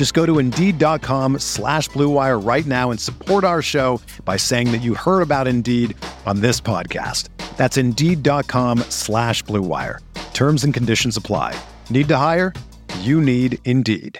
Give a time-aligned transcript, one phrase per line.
[0.00, 4.80] Just go to Indeed.com slash BlueWire right now and support our show by saying that
[4.80, 7.28] you heard about Indeed on this podcast.
[7.58, 9.98] That's Indeed.com slash BlueWire.
[10.32, 11.54] Terms and conditions apply.
[11.90, 12.54] Need to hire?
[13.00, 14.18] You need Indeed.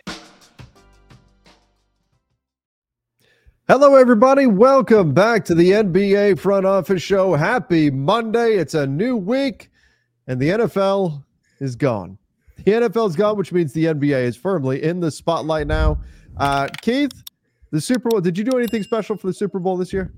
[3.66, 4.46] Hello, everybody.
[4.46, 7.36] Welcome back to the NBA Front Office Show.
[7.36, 8.56] Happy Monday.
[8.56, 9.70] It's a new week,
[10.26, 11.24] and the NFL
[11.58, 12.18] is gone.
[12.64, 16.00] The NFL's gone, which means the NBA is firmly in the spotlight now.
[16.36, 17.12] Uh, Keith,
[17.70, 20.12] the Super Bowl, did you do anything special for the Super Bowl this year?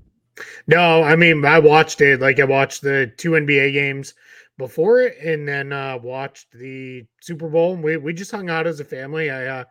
[0.67, 2.19] No, I mean, I watched it.
[2.19, 4.13] Like, I watched the two NBA games
[4.57, 7.75] before it and then uh, watched the Super Bowl.
[7.75, 9.29] We, we just hung out as a family.
[9.29, 9.63] I, uh,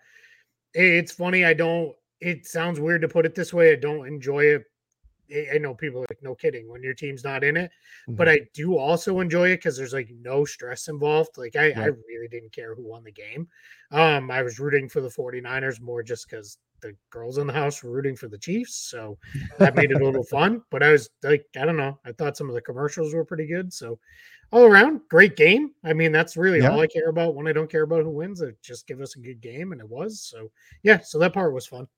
[0.75, 1.45] it's funny.
[1.45, 3.73] I don't, it sounds weird to put it this way.
[3.73, 4.65] I don't enjoy it.
[5.55, 7.71] I know people like, no kidding, when your team's not in it.
[8.09, 8.17] Mm-hmm.
[8.17, 11.37] But I do also enjoy it because there's like no stress involved.
[11.37, 11.81] Like I, yeah.
[11.81, 13.49] I really didn't care who won the game.
[13.91, 17.83] Um, I was rooting for the 49ers more just because the girls in the house
[17.83, 18.75] were rooting for the Chiefs.
[18.75, 19.19] So
[19.59, 20.63] that made it a little fun.
[20.71, 21.99] But I was like, I don't know.
[22.05, 23.73] I thought some of the commercials were pretty good.
[23.73, 23.99] So
[24.53, 25.71] all around, great game.
[25.83, 26.71] I mean, that's really yeah.
[26.71, 28.43] all I care about when I don't care about who wins.
[28.43, 30.21] It just give us a good game, and it was.
[30.21, 30.51] So
[30.83, 31.89] yeah, so that part was fun.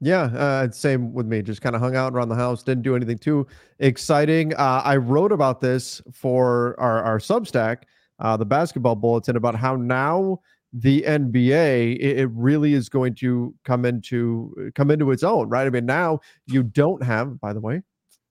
[0.00, 1.42] Yeah, uh, same with me.
[1.42, 3.46] Just kind of hung out around the house, didn't do anything too
[3.80, 4.54] exciting.
[4.54, 7.78] Uh, I wrote about this for our, our Substack,
[8.20, 10.38] uh, the basketball bulletin, about how now
[10.72, 15.66] the NBA it, it, really is going to come into come into its own, right?
[15.66, 17.82] I mean, now you don't have, by the way,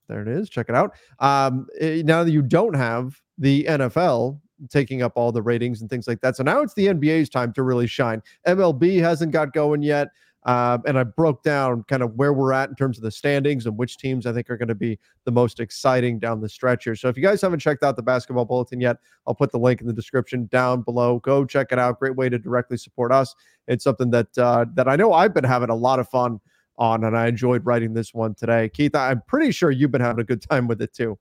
[0.08, 0.50] there it is.
[0.50, 0.96] Check it out.
[1.20, 4.40] Um, it, eh, now that you don't have the NFL
[4.70, 7.52] taking up all the ratings and things like that, so now it's the NBA's time
[7.54, 8.22] to really shine.
[8.48, 10.10] MLB hasn't got going yet.
[10.48, 13.66] Uh, and I broke down kind of where we're at in terms of the standings
[13.66, 16.86] and which teams I think are going to be the most exciting down the stretch
[16.86, 16.96] here.
[16.96, 18.96] So if you guys haven't checked out the basketball bulletin yet,
[19.28, 21.20] I'll put the link in the description down below.
[21.20, 22.00] Go check it out.
[22.00, 23.36] Great way to directly support us.
[23.68, 26.40] It's something that uh, that I know I've been having a lot of fun
[26.78, 28.70] on, and I enjoyed writing this one today.
[28.70, 31.20] Keith, I'm pretty sure you've been having a good time with it too.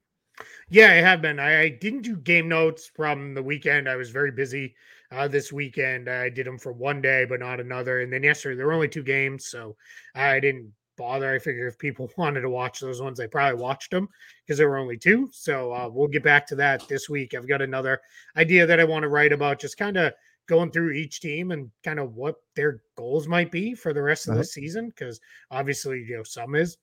[0.68, 1.38] Yeah, I have been.
[1.38, 3.88] I, I didn't do game notes from the weekend.
[3.88, 4.74] I was very busy
[5.12, 6.08] uh, this weekend.
[6.08, 8.00] I did them for one day, but not another.
[8.00, 9.76] And then yesterday, there were only two games, so
[10.14, 11.32] I didn't bother.
[11.32, 14.08] I figured if people wanted to watch those ones, they probably watched them
[14.44, 15.28] because there were only two.
[15.32, 17.34] So uh, we'll get back to that this week.
[17.34, 18.00] I've got another
[18.36, 20.12] idea that I want to write about, just kind of
[20.46, 24.26] going through each team and kind of what their goals might be for the rest
[24.26, 24.42] of uh-huh.
[24.42, 24.88] the season.
[24.88, 25.20] Because
[25.50, 26.78] obviously, you know, some is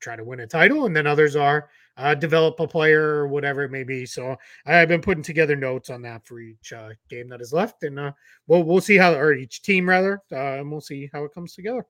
[0.00, 3.62] try to win a title, and then others are uh, develop a player or whatever
[3.62, 4.04] it may be.
[4.06, 4.36] So
[4.66, 7.96] I've been putting together notes on that for each uh, game that is left, and
[7.98, 8.12] uh,
[8.46, 11.54] we'll we'll see how or each team rather, uh, and we'll see how it comes
[11.54, 11.84] together.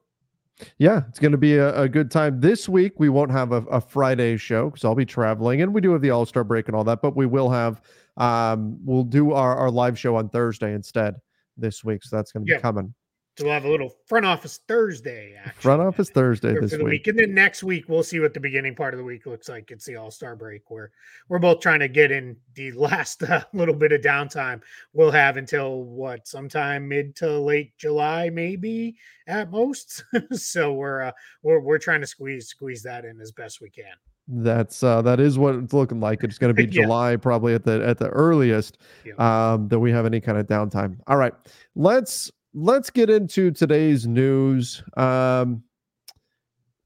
[0.78, 2.38] Yeah, it's going to be a, a, good time.
[2.38, 5.80] This week, we won't have a, a Friday show because I'll be traveling and we
[5.80, 7.80] do have the All Star break and all that, but we will have
[8.20, 11.16] um, we'll do our, our live show on Thursday instead
[11.56, 12.04] this week.
[12.04, 12.94] So that's going to be coming.
[13.38, 15.34] So we'll have a little front office Thursday.
[15.38, 16.82] Actually, front office Thursday this week.
[16.82, 17.06] week.
[17.06, 19.70] and then next week we'll see what the beginning part of the week looks like.
[19.70, 20.90] It's the All Star break where
[21.28, 24.60] we're both trying to get in the last uh, little bit of downtime
[24.92, 28.96] we'll have until what sometime mid to late July, maybe
[29.26, 30.04] at most.
[30.32, 31.12] so we're uh,
[31.42, 33.94] we're we're trying to squeeze squeeze that in as best we can.
[34.32, 36.22] That's uh that is what it's looking like.
[36.22, 36.82] It's going to be yeah.
[36.82, 39.14] July probably at the at the earliest yeah.
[39.54, 40.98] um that we have any kind of downtime.
[41.08, 41.32] All right.
[41.74, 44.82] Let's let's get into today's news.
[44.96, 45.62] Um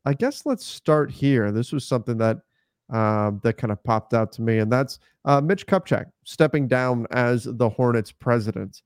[0.06, 1.52] I guess let's start here.
[1.52, 2.38] This was something that
[2.90, 7.06] um that kind of popped out to me and that's uh Mitch Kupchak stepping down
[7.10, 8.80] as the Hornets president.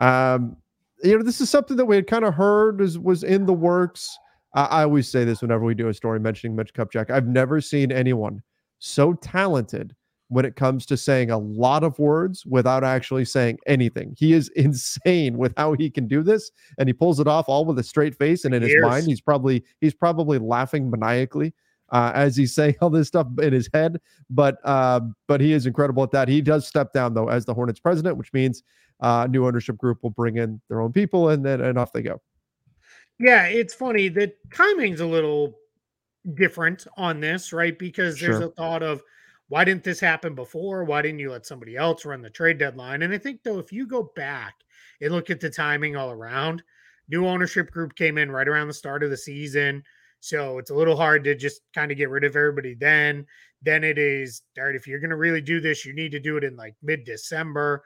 [0.00, 0.56] Um
[1.02, 3.52] you know, this is something that we had kind of heard was was in the
[3.52, 4.16] works.
[4.54, 7.10] I, I always say this whenever we do a story mentioning Mitch Kupchak.
[7.10, 8.42] I've never seen anyone
[8.78, 9.94] so talented
[10.28, 14.14] when it comes to saying a lot of words without actually saying anything.
[14.16, 17.64] He is insane with how he can do this, and he pulls it off all
[17.64, 18.44] with a straight face.
[18.44, 21.52] And in his mind, he's probably he's probably laughing maniacally
[21.90, 24.00] uh, as he's saying all this stuff in his head.
[24.30, 26.28] But uh, but he is incredible at that.
[26.28, 28.62] He does step down though as the Hornets president, which means
[29.00, 32.02] uh, new ownership group will bring in their own people, and then and off they
[32.02, 32.20] go.
[33.20, 34.08] Yeah, it's funny.
[34.08, 35.58] The timing's a little
[36.34, 37.78] different on this, right?
[37.78, 38.46] Because there's sure.
[38.46, 39.02] a thought of
[39.48, 40.84] why didn't this happen before?
[40.84, 43.02] Why didn't you let somebody else run the trade deadline?
[43.02, 44.54] And I think though, if you go back
[45.02, 46.62] and look at the timing all around,
[47.08, 49.82] new ownership group came in right around the start of the season.
[50.20, 53.26] So it's a little hard to just kind of get rid of everybody then.
[53.60, 56.20] Then it is, all right, if you're going to really do this, you need to
[56.20, 57.82] do it in like mid December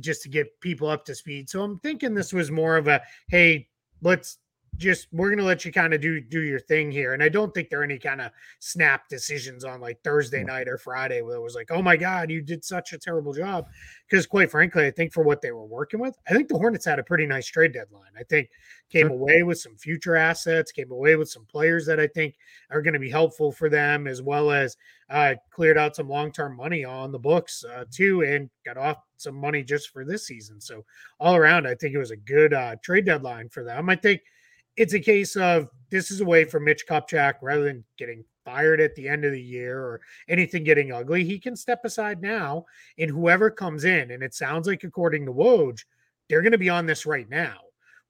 [0.00, 1.50] just to get people up to speed.
[1.50, 3.68] So I'm thinking this was more of a, hey,
[4.00, 4.38] let's
[4.78, 7.12] just we're gonna let you kind of do do your thing here.
[7.12, 10.68] And I don't think there are any kind of snap decisions on like Thursday night
[10.68, 13.66] or Friday where it was like, oh my God, you did such a terrible job.
[14.08, 16.84] Because quite frankly, I think for what they were working with, I think the Hornets
[16.84, 18.10] had a pretty nice trade deadline.
[18.18, 18.50] I think
[18.88, 19.16] came sure.
[19.16, 22.34] away with some future assets, came away with some players that I think
[22.70, 24.76] are going to be helpful for them, as well as
[25.10, 28.98] uh, cleared out some long term money on the books uh, too, and got off
[29.16, 30.60] some money just for this season.
[30.60, 30.84] So
[31.20, 33.88] all around, I think it was a good uh, trade deadline for them.
[33.88, 34.22] I think
[34.76, 38.80] it's a case of this is a way for Mitch Kupchak rather than getting fired
[38.80, 41.24] at the end of the year or anything getting ugly.
[41.24, 42.64] He can step aside now,
[42.98, 45.84] and whoever comes in, and it sounds like according to Woj,
[46.28, 47.56] they're going to be on this right now,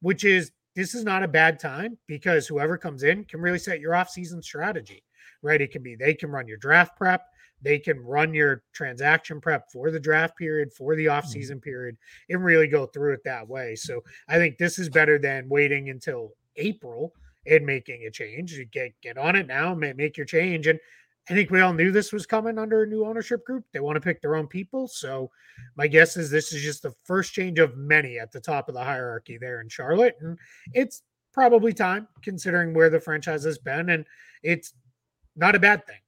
[0.01, 3.79] which is this is not a bad time because whoever comes in can really set
[3.79, 5.03] your off-season strategy,
[5.41, 5.61] right?
[5.61, 7.23] It can be they can run your draft prep,
[7.61, 11.17] they can run your transaction prep for the draft period, for the mm-hmm.
[11.17, 11.97] off-season period,
[12.29, 13.75] and really go through it that way.
[13.75, 17.13] So I think this is better than waiting until April
[17.45, 18.53] and making a change.
[18.53, 20.67] You get get on it now, make your change.
[20.67, 20.79] And
[21.29, 23.63] I think we all knew this was coming under a new ownership group.
[23.71, 24.87] They want to pick their own people.
[24.87, 25.31] So
[25.77, 28.75] my guess is this is just the first change of many at the top of
[28.75, 30.17] the hierarchy there in Charlotte.
[30.19, 30.37] And
[30.73, 31.01] it's
[31.31, 33.89] probably time considering where the franchise has been.
[33.89, 34.05] And
[34.43, 34.73] it's
[35.35, 35.99] not a bad thing.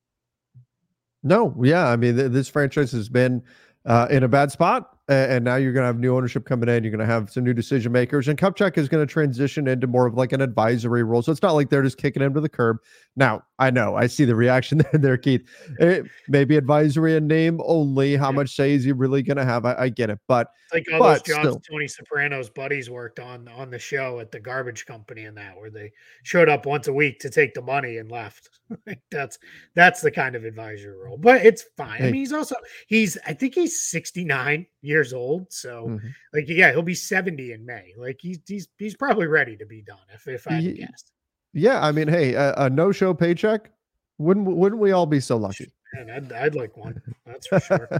[1.24, 1.88] No, yeah.
[1.88, 3.42] I mean, th- this franchise has been
[3.86, 6.84] uh, in a bad spot and now you're going to have new ownership coming in.
[6.84, 9.88] You're going to have some new decision makers, and Kupchak is going to transition into
[9.88, 11.22] more of like an advisory role.
[11.22, 12.78] So it's not like they're just kicking him to the curb.
[13.16, 15.48] Now, I know I see the reaction there, Keith.
[15.80, 18.18] It, maybe advisory and name only.
[18.18, 19.66] How much say is he really going to have?
[19.66, 21.62] I, I, get it, but like all but those jobs still.
[21.72, 25.70] Tony Soprano's buddies worked on on the show at the garbage company and that, where
[25.70, 25.92] they
[26.24, 28.50] showed up once a week to take the money and left.
[29.12, 29.40] that's
[29.74, 31.98] that's the kind of advisory role, but it's fine.
[32.00, 32.10] Hey.
[32.10, 32.56] I mean, he's also
[32.88, 36.08] he's I think he's 69 years old, so mm-hmm.
[36.34, 37.94] like yeah, he'll be 70 in May.
[37.98, 41.12] Like he's he's he's probably ready to be done if if I had guessed.
[41.56, 43.72] Yeah, I mean, hey, a, a no-show paycheck
[44.18, 45.72] wouldn't wouldn't we all be so lucky?
[45.94, 47.02] Man, I'd, I'd like one.
[47.26, 47.90] That's for sure.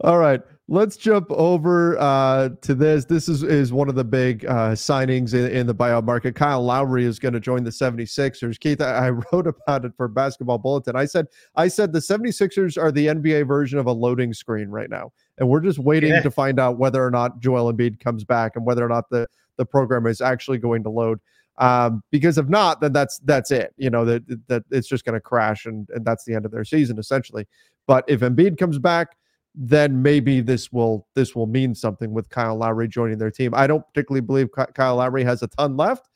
[0.00, 3.04] All right, let's jump over uh, to this.
[3.04, 6.34] This is, is one of the big uh, signings in, in, the buyout market.
[6.34, 8.58] Kyle Lowry is going to join the 76ers.
[8.58, 10.96] Keith, I, I, wrote about it for Basketball Bulletin.
[10.96, 11.26] I said
[11.56, 15.12] I said the 76ers are the NBA version of a loading screen right now.
[15.36, 16.22] And we're just waiting yeah.
[16.22, 19.28] to find out whether or not Joel Embiid comes back and whether or not the,
[19.56, 21.20] the program is actually going to load.
[21.60, 23.74] Um, because if not, then that's that's it.
[23.76, 26.50] You know that that it's just going to crash, and and that's the end of
[26.50, 27.46] their season essentially.
[27.86, 29.16] But if Embiid comes back,
[29.54, 33.52] then maybe this will this will mean something with Kyle Lowry joining their team.
[33.54, 36.08] I don't particularly believe Kyle Lowry has a ton left,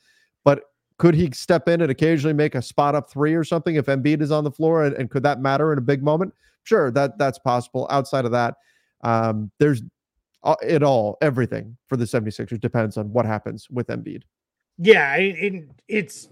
[0.43, 0.63] but
[0.97, 4.21] could he step in and occasionally make a spot up three or something if Embiid
[4.21, 4.85] is on the floor?
[4.85, 6.33] And, and could that matter in a big moment?
[6.63, 7.87] Sure, that that's possible.
[7.91, 8.55] Outside of that,
[9.03, 9.83] um, there's
[10.61, 14.23] it all, everything for the 76ers depends on what happens with Embiid.
[14.77, 16.27] Yeah, it, it's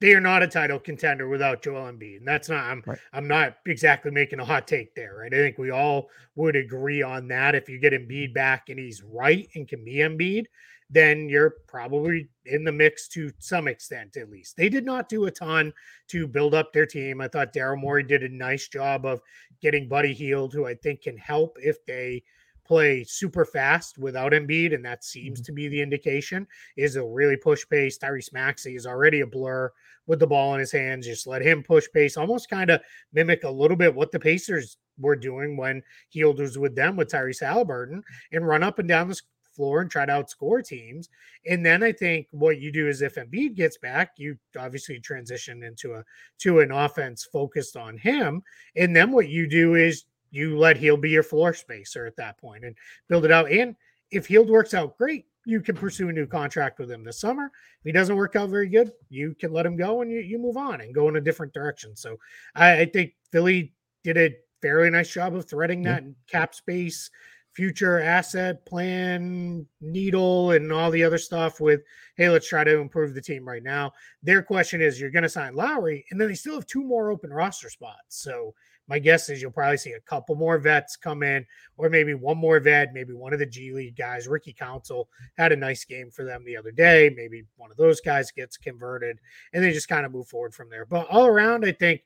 [0.00, 2.18] they are not a title contender without Joel Embiid.
[2.18, 2.98] And that's not I'm right.
[3.12, 5.32] I'm not exactly making a hot take there, right?
[5.32, 7.54] I think we all would agree on that.
[7.54, 10.46] If you get Embiid back and he's right and can be Embiid,
[10.90, 14.56] then you're probably in the mix to some extent, at least.
[14.56, 15.72] They did not do a ton
[16.08, 17.20] to build up their team.
[17.20, 19.20] I thought Daryl Morey did a nice job of
[19.62, 22.24] getting Buddy Hield, who I think can help if they
[22.72, 25.44] play super fast without Embiid, and that seems mm-hmm.
[25.44, 26.46] to be the indication.
[26.78, 27.98] Is a really push pace.
[27.98, 29.70] Tyrese Maxey is already a blur
[30.06, 31.06] with the ball in his hands.
[31.06, 32.80] Just let him push pace, almost kind of
[33.12, 37.10] mimic a little bit what the Pacers were doing when Hield was with them with
[37.10, 38.02] Tyrese Halliburton
[38.32, 39.20] and run up and down the
[39.54, 41.10] floor and try to outscore teams.
[41.46, 45.62] And then I think what you do is if Embiid gets back, you obviously transition
[45.62, 46.04] into a
[46.38, 48.42] to an offense focused on him.
[48.76, 52.38] And then what you do is you let Hield be your floor spacer at that
[52.38, 52.74] point and
[53.08, 53.52] build it out.
[53.52, 53.76] And
[54.10, 57.46] if Hield works out great, you can pursue a new contract with him this summer.
[57.46, 60.38] If he doesn't work out very good, you can let him go and you, you
[60.38, 61.94] move on and go in a different direction.
[61.94, 62.16] So
[62.54, 63.72] I, I think Philly
[64.04, 67.10] did a fairly nice job of threading that cap space,
[67.52, 71.82] future asset plan, needle, and all the other stuff with,
[72.16, 73.92] hey, let's try to improve the team right now.
[74.22, 77.10] Their question is you're going to sign Lowry, and then they still have two more
[77.10, 78.22] open roster spots.
[78.22, 78.54] So
[78.92, 81.46] my guess is you'll probably see a couple more vets come in,
[81.78, 84.28] or maybe one more vet, maybe one of the G League guys.
[84.28, 85.08] Ricky Council
[85.38, 87.10] had a nice game for them the other day.
[87.16, 89.18] Maybe one of those guys gets converted,
[89.54, 90.84] and they just kind of move forward from there.
[90.84, 92.02] But all around, I think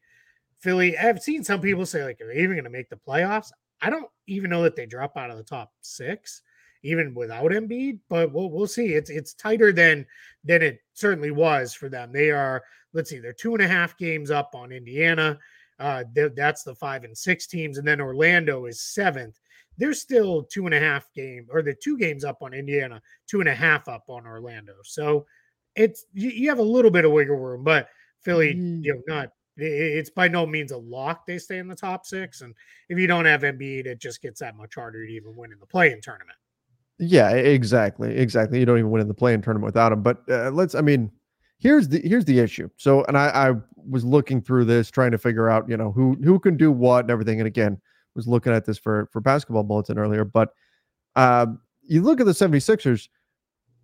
[0.61, 3.51] Philly, I've seen some people say, like, are they even going to make the playoffs?
[3.83, 6.43] I don't even know that they drop out of the top six,
[6.85, 8.95] even without Embiid, but we'll we'll see.
[8.95, 10.07] It's it's tighter than
[10.45, 12.13] than it certainly was for them.
[12.13, 12.63] They are,
[12.93, 15.37] let's see, they're two and a half games up on Indiana.
[15.79, 16.05] Uh,
[16.35, 19.39] that's the five and six teams, and then Orlando is seventh.
[19.79, 23.41] They're still two and a half game, or the two games up on Indiana, two
[23.41, 24.73] and a half up on Orlando.
[24.85, 25.27] So
[25.75, 27.89] it's you, have a little bit of wiggle room, but
[28.23, 28.83] Philly, mm.
[28.83, 31.27] you know, not it's by no means a lock.
[31.27, 32.55] They stay in the top six, and
[32.89, 35.59] if you don't have Embiid, it just gets that much harder to even win in
[35.59, 36.37] the play-in tournament.
[36.99, 38.59] Yeah, exactly, exactly.
[38.59, 40.03] You don't even win in the play-in tournament without him.
[40.03, 41.11] But uh, let's, I mean,
[41.59, 42.69] here's the here's the issue.
[42.77, 43.53] So, and I, I
[43.89, 47.05] was looking through this, trying to figure out, you know, who who can do what
[47.05, 47.41] and everything.
[47.41, 47.81] And again,
[48.15, 50.25] was looking at this for for basketball bulletin earlier.
[50.25, 50.51] But
[51.15, 51.47] uh,
[51.83, 53.09] you look at the 76ers,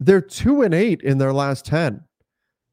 [0.01, 2.03] they're two and eight in their last 10.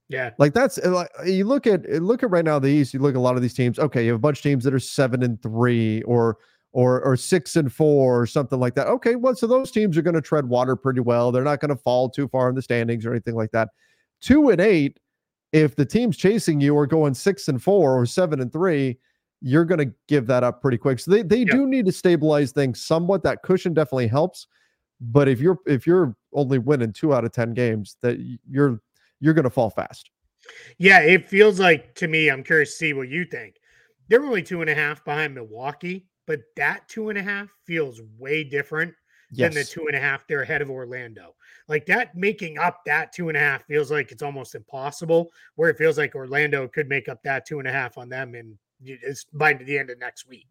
[0.08, 0.32] Yeah.
[0.40, 3.14] Like that's uh, like you look at look at right now the East, you look
[3.14, 3.78] at a lot of these teams.
[3.78, 6.38] Okay, you have a bunch of teams that are seven and three or
[6.72, 8.88] or or six and four or something like that.
[8.88, 11.32] Okay, well, so those teams are going to tread water pretty well.
[11.32, 13.70] They're not going to fall too far in the standings or anything like that
[14.22, 15.00] two and eight,
[15.52, 18.98] if the teams chasing you or going six and four or seven and three,
[19.42, 21.00] you're going to give that up pretty quick.
[21.00, 23.24] So they, they do need to stabilize things somewhat.
[23.24, 24.48] That cushion definitely helps.
[25.02, 28.18] But if you're if you're only winning two out of ten games, that
[28.50, 28.82] you're
[29.22, 30.10] you're going to fall fast.
[30.78, 32.30] Yeah, it feels like to me.
[32.30, 33.56] I'm curious to see what you think.
[34.10, 38.02] They're only two and a half behind Milwaukee, but that two and a half feels
[38.18, 38.94] way different
[39.32, 39.54] yes.
[39.54, 41.36] than the two and a half they're ahead of Orlando.
[41.70, 45.32] Like that making up that two and a half feels like it's almost impossible.
[45.56, 48.36] Where it feels like Orlando could make up that two and a half on them
[48.36, 50.48] and it's by the end of next week.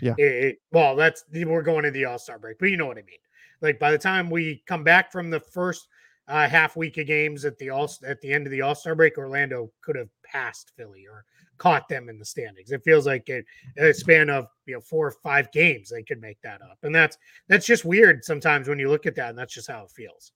[0.00, 0.14] Yeah.
[0.18, 3.02] It, well, that's we're going to the All Star break, but you know what I
[3.02, 3.18] mean.
[3.60, 5.86] Like by the time we come back from the first
[6.26, 8.94] uh, half week of games at the all at the end of the All Star
[8.94, 11.24] break, Orlando could have passed Philly or
[11.58, 12.72] caught them in the standings.
[12.72, 13.44] It feels like it,
[13.78, 16.94] a span of you know four or five games they could make that up, and
[16.94, 17.16] that's
[17.48, 20.32] that's just weird sometimes when you look at that, and that's just how it feels.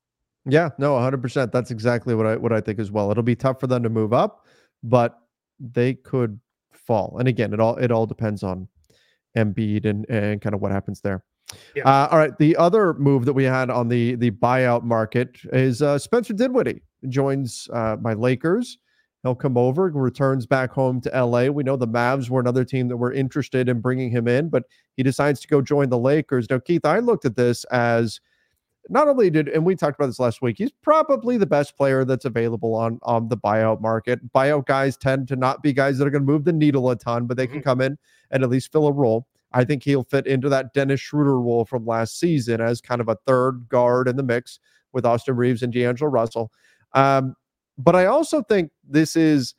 [0.49, 1.51] Yeah, no, 100%.
[1.51, 3.11] That's exactly what I what I think as well.
[3.11, 4.47] It'll be tough for them to move up,
[4.83, 5.19] but
[5.59, 6.39] they could
[6.73, 7.17] fall.
[7.19, 8.69] And again, it all it all depends on
[9.37, 11.25] Embiid and and kind of what happens there.
[11.75, 11.85] Yeah.
[11.85, 12.37] Uh, all right.
[12.39, 16.83] The other move that we had on the the buyout market is uh, Spencer Dinwiddie
[17.09, 18.79] joins uh, my Lakers.
[19.23, 21.47] He'll come over, returns back home to LA.
[21.47, 24.65] We know the Mavs were another team that were interested in bringing him in, but
[24.97, 26.49] he decides to go join the Lakers.
[26.49, 28.21] Now, Keith, I looked at this as
[28.89, 32.05] not only did, and we talked about this last week, he's probably the best player
[32.05, 34.33] that's available on on the buyout market.
[34.33, 36.97] Buyout guys tend to not be guys that are going to move the needle a
[36.97, 37.69] ton, but they can mm-hmm.
[37.69, 37.99] come in
[38.31, 39.27] and at least fill a role.
[39.53, 43.09] I think he'll fit into that Dennis Schroeder role from last season as kind of
[43.09, 44.59] a third guard in the mix
[44.93, 46.53] with Austin Reaves and D'Angelo Russell.
[46.93, 47.35] Um,
[47.79, 49.55] but I also think this is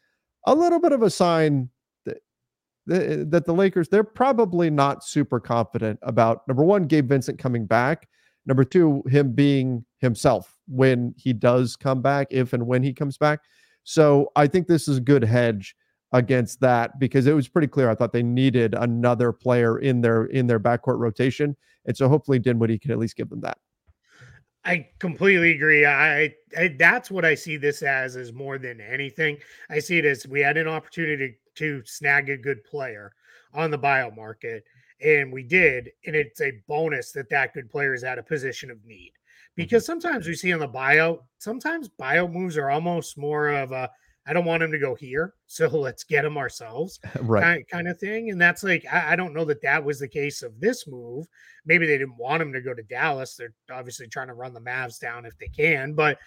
[0.45, 1.69] a little bit of a sign
[2.05, 7.65] that that the Lakers they're probably not super confident about number one, Gabe Vincent coming
[7.65, 8.07] back.
[8.47, 13.17] Number two, him being himself when he does come back, if and when he comes
[13.17, 13.41] back.
[13.83, 15.75] So I think this is a good hedge
[16.13, 17.89] against that because it was pretty clear.
[17.89, 22.39] I thought they needed another player in their in their backcourt rotation, and so hopefully
[22.39, 23.57] Dinwiddie can at least give them that.
[24.63, 25.85] I completely agree.
[25.85, 29.37] I, I, that's what I see this as is more than anything.
[29.69, 33.13] I see it as we had an opportunity to, to snag a good player
[33.53, 34.65] on the buyout market,
[35.01, 38.71] and we did, and it's a bonus that that good player is at a position
[38.71, 39.13] of need.
[39.55, 39.99] Because mm-hmm.
[39.99, 43.89] sometimes we see on the bio sometimes bio moves are almost more of a
[44.29, 47.43] I don't want him to go here, so let's get him ourselves, right?
[47.43, 48.29] Kind, kind of thing.
[48.29, 51.25] And that's like I, I, don't know that that was the case of this move.
[51.65, 53.35] Maybe they didn't want him to go to Dallas.
[53.35, 56.17] They're obviously trying to run the Mavs down if they can, but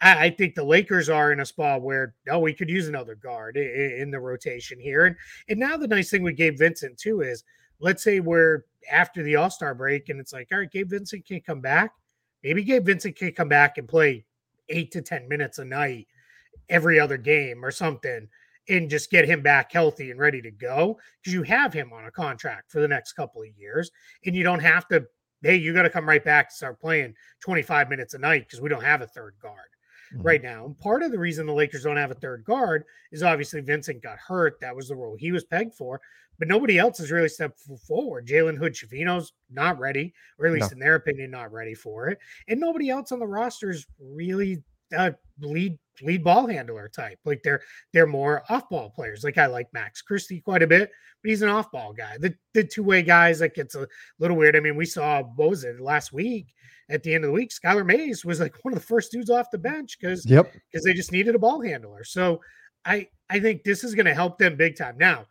[0.00, 3.14] I, I think the Lakers are in a spot where oh, we could use another
[3.14, 5.06] guard in, in the rotation here.
[5.06, 5.16] And
[5.48, 7.44] and now the nice thing with Gabe Vincent too is
[7.80, 11.26] let's say we're after the All Star break and it's like all right, Gabe Vincent
[11.26, 11.92] can't come back.
[12.42, 14.24] Maybe Gabe Vincent can come back and play
[14.68, 16.06] eight to ten minutes a night
[16.68, 18.28] every other game or something
[18.68, 22.04] and just get him back healthy and ready to go because you have him on
[22.04, 23.90] a contract for the next couple of years
[24.26, 25.06] and you don't have to
[25.42, 28.60] hey you got to come right back to start playing 25 minutes a night because
[28.60, 29.68] we don't have a third guard
[30.12, 30.22] mm-hmm.
[30.22, 33.22] right now and part of the reason the lakers don't have a third guard is
[33.22, 36.00] obviously vincent got hurt that was the role he was pegged for
[36.38, 40.70] but nobody else has really stepped forward jalen hood Schifino's not ready or at least
[40.70, 40.74] no.
[40.74, 44.62] in their opinion not ready for it and nobody else on the roster is really
[44.96, 45.10] uh,
[45.40, 47.18] lead lead ball handler type.
[47.24, 47.60] Like they're
[47.92, 49.24] they're more off ball players.
[49.24, 50.90] Like I like Max Christie quite a bit,
[51.22, 52.16] but he's an off ball guy.
[52.18, 53.86] The the two way guys like it's a
[54.18, 54.56] little weird.
[54.56, 56.54] I mean, we saw what was it last week
[56.90, 57.50] at the end of the week?
[57.50, 60.84] Skylar Mays was like one of the first dudes off the bench because yep because
[60.84, 62.04] they just needed a ball handler.
[62.04, 62.40] So
[62.84, 64.96] I I think this is going to help them big time.
[64.98, 65.26] Now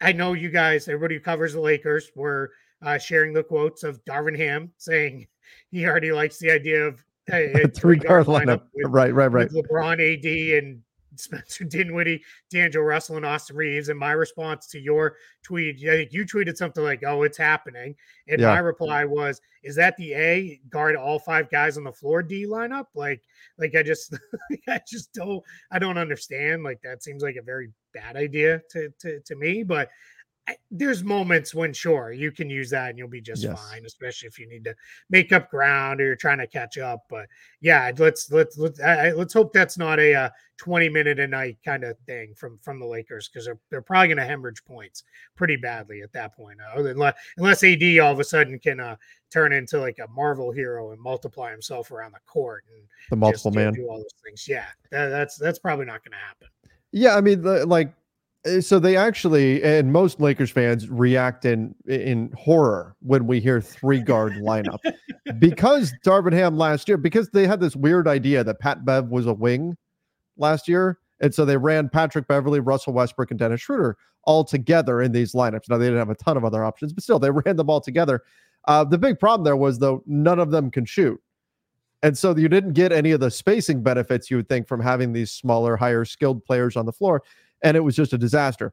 [0.00, 2.52] I know you guys, everybody who covers the Lakers, were
[2.82, 5.26] uh, sharing the quotes of Darvin Ham saying
[5.70, 7.02] he already likes the idea of
[7.32, 8.62] a, a three guard lineup.
[8.74, 9.50] With, right, right, right.
[9.50, 10.82] LeBron, AD, and
[11.20, 13.88] Spencer Dinwiddie, D'Angelo Russell, and Austin Reaves.
[13.88, 17.94] And my response to your tweet, I think you tweeted something like, "Oh, it's happening,"
[18.28, 18.48] and yeah.
[18.48, 22.46] my reply was, "Is that the A guard all five guys on the floor D
[22.46, 23.22] lineup?" Like,
[23.58, 24.16] like I just,
[24.68, 26.62] I just don't, I don't understand.
[26.62, 29.88] Like that seems like a very bad idea to to to me, but
[30.70, 33.70] there's moments when sure you can use that and you'll be just yes.
[33.70, 34.74] fine, especially if you need to
[35.10, 37.04] make up ground or you're trying to catch up.
[37.08, 37.26] But
[37.60, 41.58] yeah, let's let's let's let's hope that's not a, a uh, 20 minute a night
[41.64, 45.02] kind of thing from from the Lakers because they're they're probably going to hemorrhage points
[45.34, 46.58] pretty badly at that point.
[46.60, 48.96] Uh, unless unless AD all of a sudden can uh,
[49.32, 53.50] turn into like a Marvel hero and multiply himself around the court and the multiple
[53.50, 54.46] man do all those things.
[54.48, 56.48] Yeah, that, that's that's probably not going to happen.
[56.92, 57.92] Yeah, I mean, the, like
[58.60, 64.00] so they actually and most Lakers fans react in in horror when we hear three
[64.00, 64.78] guard lineup
[65.38, 69.26] because Darvin Ham last year because they had this weird idea that Pat Bev was
[69.26, 69.76] a wing
[70.36, 75.00] last year and so they ran Patrick Beverley, Russell Westbrook, and Dennis Schroeder all together
[75.00, 75.68] in these lineups.
[75.70, 77.80] Now they didn't have a ton of other options, but still they ran them all
[77.80, 78.22] together.
[78.68, 81.20] Uh, the big problem there was though none of them can shoot.
[82.02, 85.12] And so you didn't get any of the spacing benefits you would think from having
[85.12, 87.22] these smaller, higher skilled players on the floor
[87.62, 88.72] and it was just a disaster.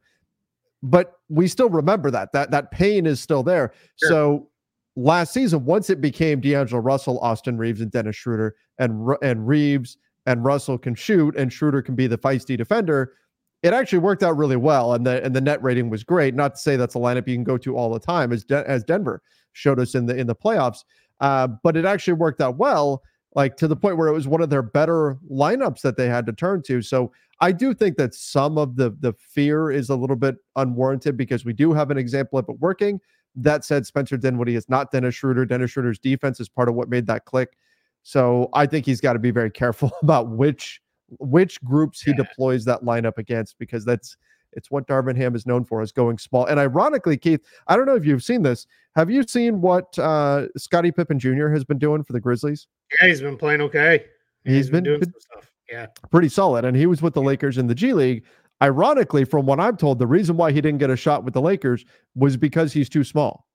[0.81, 3.73] But we still remember that that that pain is still there.
[3.95, 4.09] Sure.
[4.09, 4.49] So
[4.95, 9.97] last season, once it became D'Angelo Russell, Austin Reaves, and Dennis Schroeder, and and Reaves
[10.25, 13.13] and Russell can shoot, and Schroeder can be the feisty defender.
[13.61, 16.35] It actually worked out really well, and the and the net rating was great.
[16.35, 18.69] Not to say that's a lineup you can go to all the time, as De-
[18.69, 19.21] as Denver
[19.53, 20.83] showed us in the in the playoffs,
[21.21, 23.01] uh, but it actually worked out well
[23.35, 26.25] like to the point where it was one of their better lineups that they had
[26.27, 26.81] to turn to.
[26.81, 31.17] So I do think that some of the the fear is a little bit unwarranted
[31.17, 32.99] because we do have an example of it working.
[33.35, 35.45] That said, Spencer Dinwiddie is not Dennis Schroeder.
[35.45, 37.57] Dennis Schroeder's defense is part of what made that click.
[38.03, 40.81] So I think he's got to be very careful about which
[41.19, 42.17] which groups he yeah.
[42.17, 44.17] deploys that lineup against because that's
[44.55, 46.45] it's what Darvin Ham is known for is going small.
[46.45, 48.67] And ironically, Keith, I don't know if you've seen this.
[48.95, 51.47] Have you seen what uh, Scottie Pippen Jr.
[51.49, 52.67] has been doing for the Grizzlies?
[52.99, 54.05] Yeah, he's been playing okay.
[54.43, 55.51] he's, he's been, been, doing some stuff.
[55.69, 56.65] Yeah, pretty solid.
[56.65, 58.23] And he was with the Lakers in the G League.
[58.61, 61.41] Ironically, from what I'm told, the reason why he didn't get a shot with the
[61.41, 61.83] Lakers
[62.15, 63.45] was because he's too small.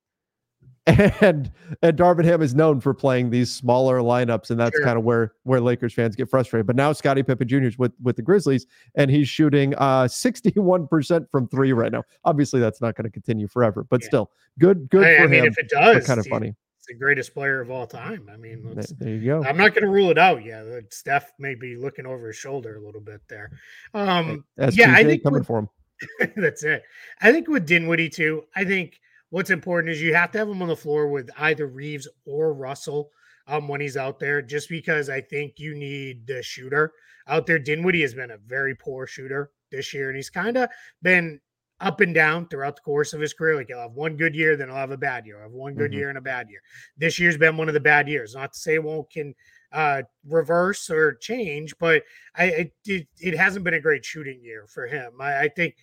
[1.21, 1.51] And
[1.83, 4.85] and Darvin Ham is known for playing these smaller lineups, and that's sure.
[4.85, 6.67] kind of where where Lakers fans get frustrated.
[6.67, 7.65] But now Scottie Pippen Jr.
[7.65, 12.05] is with with the Grizzlies, and he's shooting uh 61% from three right now.
[12.25, 14.07] Obviously, that's not going to continue forever, but yeah.
[14.09, 15.53] still, good good I, for I mean, him.
[15.53, 16.55] If it does, kind of funny
[16.89, 18.31] the greatest player of all time.
[18.33, 19.45] I mean, there you go.
[19.45, 20.43] I'm not going to rule it out.
[20.43, 23.51] Yeah, Steph may be looking over his shoulder a little bit there.
[23.93, 25.69] Um, yeah, I think coming for him
[26.37, 26.83] That's it.
[27.21, 28.45] I think with Dinwiddie too.
[28.55, 31.67] I think what's important is you have to have him on the floor with either
[31.67, 33.11] Reaves or Russell
[33.47, 36.93] um, when he's out there, just because I think you need the shooter
[37.27, 37.59] out there.
[37.59, 40.69] Dinwiddie has been a very poor shooter this year, and he's kind of
[41.03, 41.41] been
[41.81, 43.57] up and down throughout the course of his career.
[43.57, 45.37] Like he'll have one good year, then he'll have a bad year.
[45.37, 45.99] I'll have one good mm-hmm.
[45.99, 46.61] year and a bad year.
[46.97, 48.35] This year's been one of the bad years.
[48.35, 49.35] Not to say it won't can
[49.73, 52.03] uh, reverse or change, but
[52.35, 55.13] I it, it, hasn't been a great shooting year for him.
[55.21, 55.77] I, I think.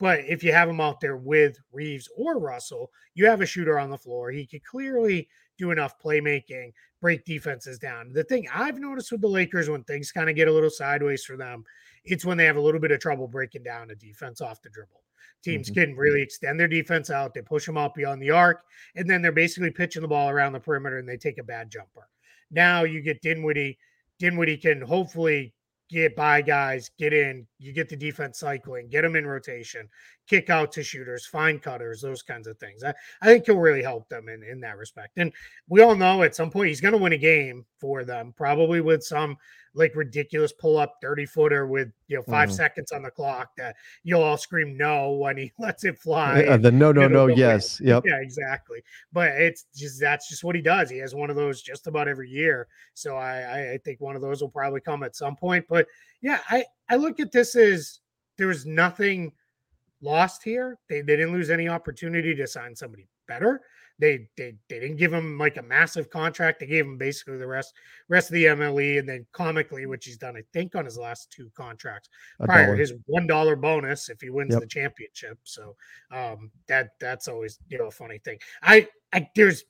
[0.00, 3.78] But if you have him out there with Reaves or Russell, you have a shooter
[3.78, 4.30] on the floor.
[4.30, 8.12] He could clearly do enough playmaking, break defenses down.
[8.14, 11.22] The thing I've noticed with the Lakers when things kind of get a little sideways
[11.24, 11.64] for them,
[12.04, 14.70] it's when they have a little bit of trouble breaking down a defense off the
[14.70, 15.02] dribble.
[15.42, 15.80] Teams mm-hmm.
[15.80, 17.34] can really extend their defense out.
[17.34, 18.62] They push them out beyond the arc,
[18.96, 21.70] and then they're basically pitching the ball around the perimeter and they take a bad
[21.70, 22.08] jumper.
[22.50, 23.78] Now you get Dinwiddie.
[24.18, 25.52] Dinwiddie can hopefully
[25.90, 29.88] get by guys, get in, you get the defense cycling, get them in rotation,
[30.28, 32.84] kick out to shooters, find cutters, those kinds of things.
[32.84, 35.12] I, I think he'll really help them in, in that respect.
[35.16, 35.32] And
[35.68, 38.80] we all know at some point he's going to win a game for them, probably
[38.80, 39.36] with some
[39.74, 42.56] like ridiculous pull up 30 footer with you know 5 mm-hmm.
[42.56, 46.44] seconds on the clock that you'll all scream no when he lets it fly.
[46.44, 47.80] Uh, the no, no, no, yes.
[47.80, 48.04] Yep.
[48.06, 48.82] Yeah, exactly.
[49.12, 50.90] But it's just that's just what he does.
[50.90, 52.66] He has one of those just about every year.
[52.94, 55.64] So I I think one of those will probably come at some point.
[55.68, 55.86] But
[56.20, 58.00] yeah, I I look at this as
[58.36, 59.32] there's nothing
[60.00, 60.78] lost here.
[60.88, 63.60] They, they didn't lose any opportunity to sign somebody better.
[64.00, 66.60] They, they they didn't give him like a massive contract.
[66.60, 67.74] They gave him basically the rest
[68.08, 71.30] rest of the MLE, and then comically, which he's done, I think, on his last
[71.30, 72.08] two contracts
[72.40, 72.76] a prior dollar.
[72.76, 74.60] his one dollar bonus if he wins yep.
[74.60, 75.38] the championship.
[75.44, 75.76] So
[76.10, 78.38] um, that that's always you know a funny thing.
[78.62, 79.64] I I there's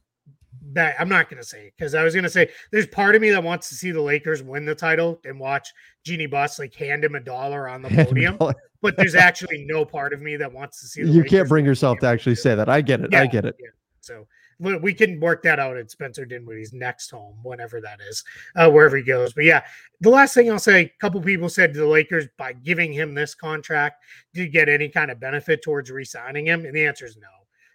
[0.72, 3.22] that I'm not going to say because I was going to say there's part of
[3.22, 5.72] me that wants to see the Lakers win the title and watch
[6.04, 8.36] Jeanie Buss like hand him a dollar on the podium.
[8.82, 11.00] but there's actually no part of me that wants to see.
[11.00, 12.68] you Lakers can't bring yourself to actually say that.
[12.68, 13.10] I get it.
[13.12, 13.56] Yeah, I get it.
[13.58, 13.68] Yeah.
[14.00, 14.26] So
[14.58, 18.22] we can work that out at Spencer Dinwiddie's next home, whenever that is,
[18.56, 19.32] uh, wherever he goes.
[19.32, 19.62] But yeah,
[20.00, 23.14] the last thing I'll say: a couple people said to the Lakers by giving him
[23.14, 26.64] this contract, did you get any kind of benefit towards re-signing him?
[26.66, 27.28] And the answer is no.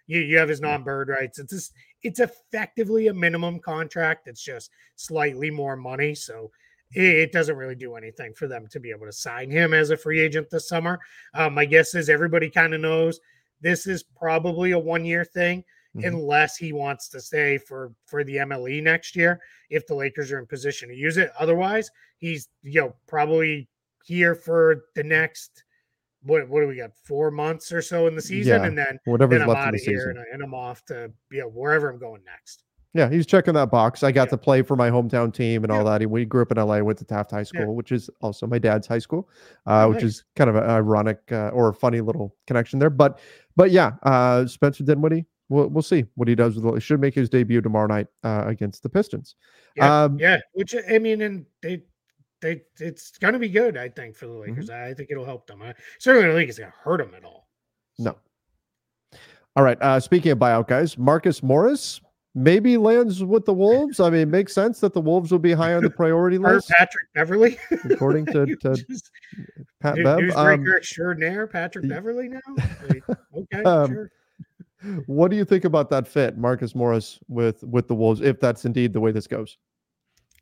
[0.06, 1.38] You you have his non-bird rights.
[1.38, 4.28] It's just it's effectively a minimum contract.
[4.28, 6.14] It's just slightly more money.
[6.14, 6.50] So
[6.92, 9.96] it doesn't really do anything for them to be able to sign him as a
[9.96, 11.00] free agent this summer.
[11.34, 13.18] Um, my guess is everybody kind of knows
[13.60, 15.64] this is probably a one year thing
[15.96, 16.06] mm-hmm.
[16.06, 20.38] unless he wants to stay for for the MLE next year if the Lakers are
[20.38, 21.30] in position to use it.
[21.38, 23.68] Otherwise, he's you know probably
[24.04, 25.64] here for the next
[26.22, 28.98] what what do we got four months or so in the season, yeah, and then
[29.04, 31.98] whatever's then I'm out of here and, and, I'm off to you know wherever I'm
[31.98, 32.64] going next.
[32.94, 34.02] Yeah, he's checking that box.
[34.02, 34.30] I got yeah.
[34.30, 35.78] to play for my hometown team and yeah.
[35.78, 36.00] all that.
[36.00, 38.58] And We grew up in LA, went to Taft High School, which is also my
[38.58, 39.28] dad's high school,
[39.66, 42.88] uh, oh, which is kind of an ironic uh, or a funny little connection there.
[42.88, 43.20] But
[43.54, 46.76] but yeah, uh, Spencer Dinwiddie, we'll we'll see what he does with.
[46.76, 49.34] It should make his debut tomorrow night uh, against the Pistons.
[49.76, 50.40] Yeah, um, yeah.
[50.52, 51.82] Which I mean, and they
[52.40, 53.76] they it's going to be good.
[53.76, 54.50] I think for the mm-hmm.
[54.50, 54.70] Lakers.
[54.70, 54.90] Mm-hmm.
[54.90, 55.62] I think it'll help them.
[55.62, 57.48] I certainly think it's going to hurt them at all.
[57.98, 58.16] No.
[59.54, 59.80] All right.
[59.80, 62.00] Uh, speaking of buyout guys, Marcus Morris
[62.36, 63.98] maybe lands with the Wolves.
[63.98, 66.68] I mean, it makes sense that the Wolves will be high on the priority list.
[66.68, 67.58] Patrick Beverley,
[67.90, 69.10] according to, to Just,
[69.80, 70.18] Pat Bev.
[70.18, 72.28] Newsbreaker um, extraordinaire, Patrick Beverley.
[72.28, 72.40] Now,
[73.34, 74.10] okay, um, sure.
[75.06, 78.20] What do you think about that fit, Marcus Morris with with the Wolves?
[78.20, 79.56] If that's indeed the way this goes,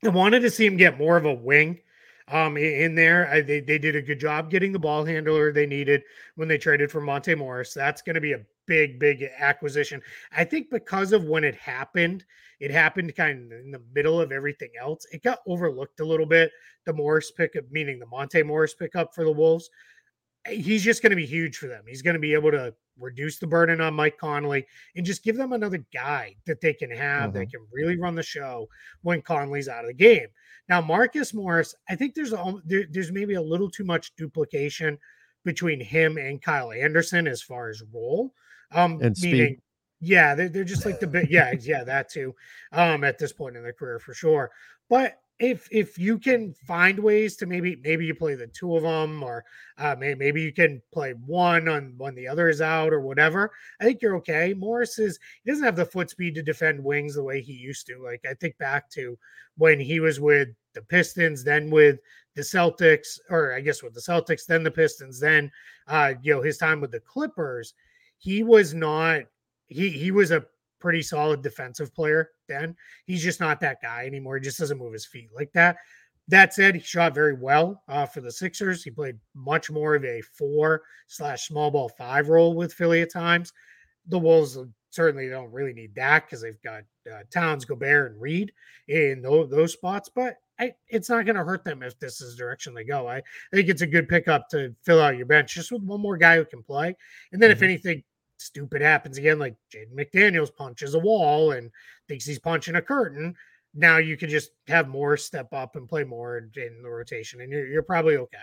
[0.05, 1.81] I wanted to see him get more of a wing
[2.29, 3.29] um, in there.
[3.29, 6.03] I, they, they did a good job getting the ball handler they needed
[6.37, 7.75] when they traded for Monte Morris.
[7.75, 10.01] That's going to be a big, big acquisition.
[10.33, 12.25] I think because of when it happened,
[12.61, 15.07] it happened kind of in the middle of everything else.
[15.13, 16.51] It got overlooked a little bit.
[16.87, 19.71] The Morris pickup, meaning the Monte Morris pickup for the Wolves,
[20.49, 21.85] he's just going to be huge for them.
[21.87, 25.37] He's going to be able to reduce the burden on Mike Conley and just give
[25.37, 27.39] them another guy that they can have mm-hmm.
[27.39, 28.69] that can really run the show
[29.03, 30.29] when Conley's out of the game.
[30.69, 34.99] Now, Marcus Morris, I think there's a, there, there's maybe a little too much duplication
[35.45, 38.33] between him and Kyle Anderson as far as role.
[38.73, 39.63] Um, and meaning, speed.
[40.01, 42.35] yeah, they're, they're just like the bit, yeah, yeah, that too.
[42.73, 44.51] Um, at this point in their career for sure.
[44.89, 48.85] But if if you can find ways to maybe maybe you play the two of
[48.85, 49.45] them or
[49.79, 53.51] uh, maybe, maybe you can play one on when the other is out or whatever
[53.81, 54.55] i think you're okay.
[54.55, 57.87] Morris is he doesn't have the foot speed to defend wings the way he used
[57.87, 58.01] to.
[58.03, 59.19] Like i think back to
[59.57, 61.99] when he was with the pistons then with
[62.37, 65.51] the celtics or i guess with the celtics then the pistons then
[65.89, 67.75] uh you know his time with the clippers
[68.19, 69.23] he was not
[69.67, 70.45] he he was a
[70.85, 72.77] pretty solid defensive player then.
[73.07, 74.37] He's just not that guy anymore.
[74.37, 75.79] He just doesn't move his feet like that.
[76.29, 78.85] that said, he shot very well uh, for the Sixers.
[78.85, 83.11] He played much more of a four slash small ball five role with Philly at
[83.11, 83.51] times.
[84.09, 84.59] The Wolves
[84.91, 88.53] certainly don't really need that because they've got uh, Towns, Gobert, and Reid
[88.89, 90.11] in those, those spots.
[90.15, 93.09] But I, it's not going to hurt them if this is the direction they go.
[93.09, 93.23] I, I,
[93.55, 96.37] think it's a good pickup to fill out your bench just with one more guy
[96.37, 96.95] who can play.
[97.33, 97.57] And then mm-hmm.
[97.57, 98.03] if anything
[98.37, 101.71] stupid happens again, like Jaden McDaniels punches a wall and
[102.09, 103.35] thinks he's punching a curtain,
[103.75, 107.51] now you can just have more step up and play more in the rotation, and
[107.51, 108.39] you're, you're probably okay.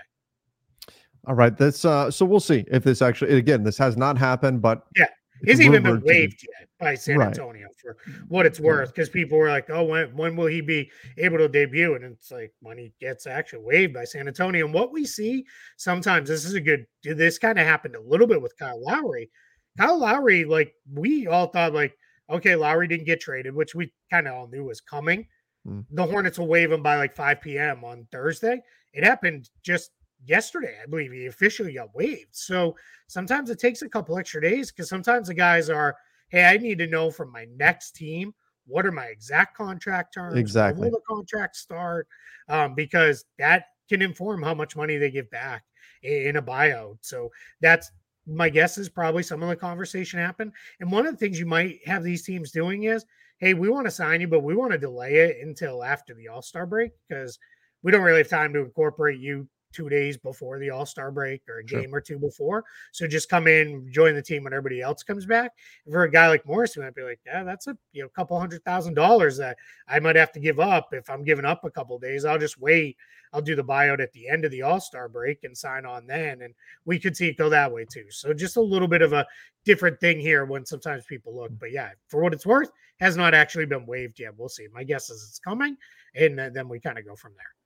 [1.27, 4.61] All right, that's uh so we'll see if this actually again this has not happened,
[4.61, 5.05] but yeah,
[5.45, 7.27] he's even been waived yet by San right.
[7.27, 10.89] Antonio for what it's worth because people were like, oh, when when will he be
[11.17, 11.93] able to debut?
[11.95, 14.65] And it's like when he gets actually waived by San Antonio.
[14.65, 15.45] And what we see
[15.77, 16.87] sometimes this is a good.
[17.03, 19.29] This kind of happened a little bit with Kyle Lowry.
[19.77, 21.95] Kyle Lowry, like we all thought, like
[22.29, 25.27] okay, Lowry didn't get traded, which we kind of all knew was coming.
[25.67, 25.85] Mm.
[25.91, 27.83] The Hornets will waive him by like 5 p.m.
[27.83, 28.61] on Thursday.
[28.93, 29.91] It happened just
[30.25, 32.33] yesterday, I believe he officially got waived.
[32.35, 32.75] So
[33.07, 35.95] sometimes it takes a couple extra days because sometimes the guys are,
[36.29, 38.33] hey, I need to know from my next team
[38.65, 40.37] what are my exact contract terms?
[40.37, 40.81] Exactly.
[40.81, 42.07] When will the contract start?
[42.47, 45.63] Um, because that can inform how much money they give back
[46.03, 46.97] in a buyout.
[47.01, 47.29] So
[47.59, 47.91] that's
[48.27, 50.51] my guess is probably some of the conversation happened.
[50.79, 53.05] And one of the things you might have these teams doing is,
[53.39, 56.27] hey, we want to sign you, but we want to delay it until after the
[56.27, 57.39] All Star break because
[57.83, 61.41] we don't really have time to incorporate you two days before the All Star break
[61.47, 61.81] or a sure.
[61.81, 62.63] game or two before.
[62.91, 65.51] So just come in, join the team when everybody else comes back.
[65.89, 68.39] For a guy like Morris, you might be like, yeah, that's a you know couple
[68.39, 69.57] hundred thousand dollars that
[69.87, 72.25] I might have to give up if I'm giving up a couple days.
[72.25, 72.97] I'll just wait.
[73.33, 76.05] I'll do the buyout at the end of the All Star break and sign on
[76.05, 76.53] then, and
[76.85, 78.05] we could see it go that way too.
[78.09, 79.25] So just a little bit of a
[79.63, 83.33] different thing here when sometimes people look, but yeah, for what it's worth, has not
[83.33, 84.33] actually been waived yet.
[84.37, 84.67] We'll see.
[84.73, 85.77] My guess is it's coming,
[86.15, 87.60] and then we kind of go from there.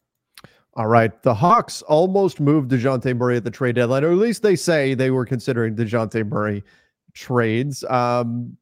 [0.75, 1.21] All right.
[1.23, 4.93] The Hawks almost moved Dejounte Murray at the trade deadline, or at least they say
[4.93, 6.63] they were considering Dejounte Murray
[7.13, 7.83] trades.
[7.85, 8.57] Um,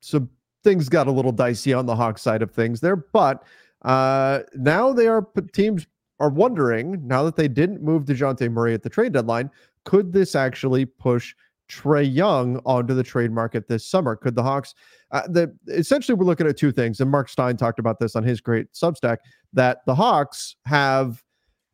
[0.00, 0.26] so
[0.64, 3.44] things got a little dicey on the Hawks side of things there, but
[3.82, 5.86] uh, now they are teams
[6.20, 9.50] are wondering now that they didn't move Dejounte Murray at the trade deadline,
[9.84, 11.34] could this actually push
[11.68, 14.14] Trae Young onto the trade market this summer?
[14.14, 14.74] Could the Hawks?
[15.10, 18.22] Uh, the essentially we're looking at two things, and Mark Stein talked about this on
[18.22, 19.18] his great Substack
[19.52, 21.22] that the Hawks have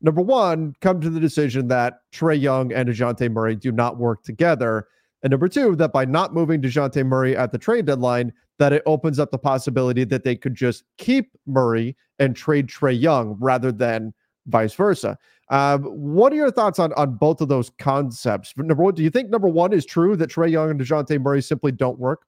[0.00, 4.22] number one, come to the decision that Trae Young and Dejounte Murray do not work
[4.22, 4.86] together.
[5.22, 8.82] And number two, that by not moving Dejounte Murray at the trade deadline, that it
[8.86, 13.72] opens up the possibility that they could just keep Murray and trade Trae Young rather
[13.72, 14.12] than
[14.46, 15.18] vice versa.
[15.50, 18.52] Um, what are your thoughts on, on both of those concepts?
[18.56, 21.42] Number one, do you think number one is true that Trae Young and Dejounte Murray
[21.42, 22.22] simply don't work?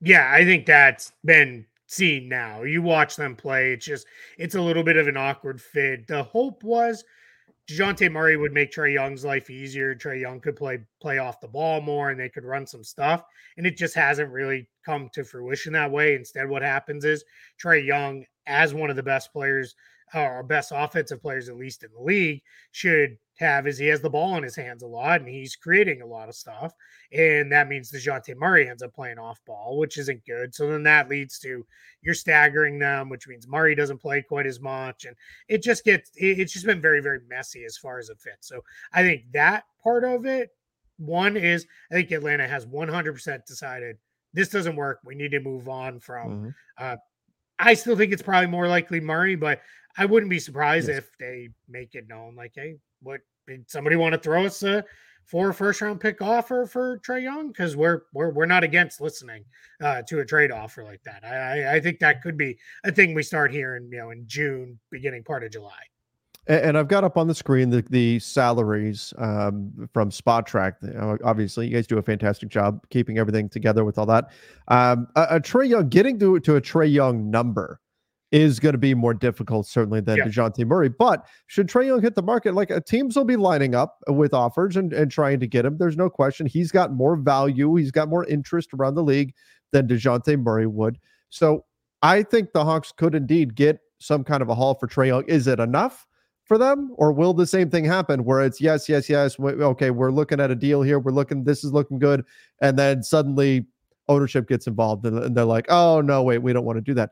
[0.00, 2.62] Yeah, I think that's been seen now.
[2.62, 4.06] You watch them play, it's just
[4.38, 6.06] it's a little bit of an awkward fit.
[6.06, 7.04] The hope was
[7.68, 9.94] Dejounte Murray would make Trae Young's life easier.
[9.94, 13.24] Trae Young could play play off the ball more and they could run some stuff.
[13.56, 16.14] And it just hasn't really come to fruition that way.
[16.14, 17.24] Instead, what happens is
[17.62, 19.74] Trae Young, as one of the best players
[20.14, 24.00] uh, our best offensive players, at least in the league, should have is he has
[24.00, 26.72] the ball in his hands a lot and he's creating a lot of stuff.
[27.12, 30.54] And that means Dejounte Murray ends up playing off ball, which isn't good.
[30.54, 31.64] So then that leads to
[32.02, 35.04] you're staggering them, which means Murray doesn't play quite as much.
[35.04, 35.16] And
[35.48, 38.48] it just gets, it's just been very, very messy as far as it fits.
[38.48, 40.50] So I think that part of it,
[40.98, 43.98] one is I think Atlanta has 100% decided
[44.32, 45.00] this doesn't work.
[45.04, 46.30] We need to move on from.
[46.30, 46.48] Mm-hmm.
[46.78, 46.96] Uh,
[47.58, 49.60] I still think it's probably more likely Murray, but
[49.96, 50.98] I wouldn't be surprised yes.
[50.98, 54.84] if they make it known, like, hey, what did somebody want to throw us a
[55.24, 57.48] for a first round pick offer for Trae Young?
[57.48, 59.44] Because we're we're we're not against listening
[59.82, 61.24] uh, to a trade offer like that.
[61.24, 64.78] I I think that could be a thing we start hearing, you know, in June,
[64.90, 65.82] beginning part of July.
[66.48, 70.74] And I've got up on the screen the, the salaries um, from Spotrac.
[71.24, 74.30] Obviously, you guys do a fantastic job keeping everything together with all that.
[74.68, 77.80] Um, a, a Trae Young getting to to a Trae Young number
[78.36, 80.24] is going to be more difficult, certainly, than yeah.
[80.24, 80.90] Dejounte Murray.
[80.90, 84.34] But should Trae Young hit the market, like uh, teams will be lining up with
[84.34, 85.78] offers and, and trying to get him.
[85.78, 86.44] There's no question.
[86.44, 89.32] He's got more value, he's got more interest around the league
[89.72, 90.98] than Dejounte Murray would.
[91.30, 91.64] So
[92.02, 95.24] I think the Hawks could indeed get some kind of a haul for Trae Young.
[95.24, 96.06] Is it enough?
[96.44, 100.12] For them, or will the same thing happen where it's yes, yes, yes, okay, we're
[100.12, 102.24] looking at a deal here, we're looking, this is looking good,
[102.62, 103.66] and then suddenly
[104.06, 107.10] ownership gets involved and they're like, oh no, wait, we don't want to do that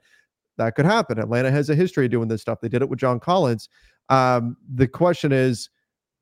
[0.57, 1.19] that could happen.
[1.19, 2.61] Atlanta has a history of doing this stuff.
[2.61, 3.69] They did it with John Collins.
[4.09, 5.71] Um, the question is,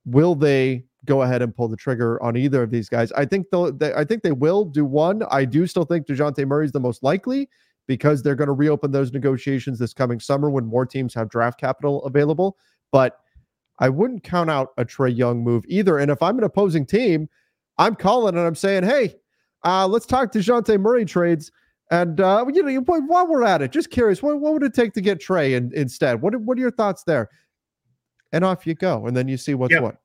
[0.05, 3.13] will they go ahead and pull the trigger on either of these guys?
[3.13, 3.73] I think they'll.
[3.73, 5.23] They, I think they will do one.
[5.31, 7.49] I do still think Dejounte Murray is the most likely
[7.87, 11.59] because they're going to reopen those negotiations this coming summer when more teams have draft
[11.59, 12.57] capital available.
[12.93, 13.19] But
[13.79, 15.99] I wouldn't count out a Trae Young move either.
[15.99, 17.29] And if I'm an opposing team,
[17.79, 19.17] I'm calling and I'm saying, hey,
[19.65, 21.51] uh, let's talk Dejounte Murray trades.
[21.93, 24.95] And uh, you know, while we're at it, just curious, what, what would it take
[24.95, 26.23] to get Trae in, instead?
[26.23, 27.29] What what are your thoughts there?
[28.33, 29.99] And off you go, and then you see what's what.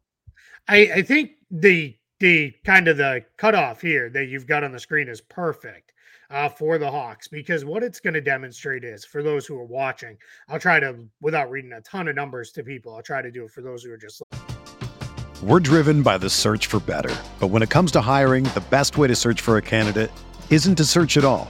[0.68, 4.80] I, I think the the kind of the cutoff here that you've got on the
[4.80, 5.94] screen is perfect
[6.30, 9.64] uh, for the Hawks because what it's going to demonstrate is for those who are
[9.64, 10.18] watching.
[10.50, 13.46] I'll try to, without reading a ton of numbers to people, I'll try to do
[13.46, 14.22] it for those who are just.
[15.42, 18.98] We're driven by the search for better, but when it comes to hiring, the best
[18.98, 20.12] way to search for a candidate
[20.50, 21.50] isn't to search at all.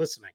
[0.00, 0.32] listening.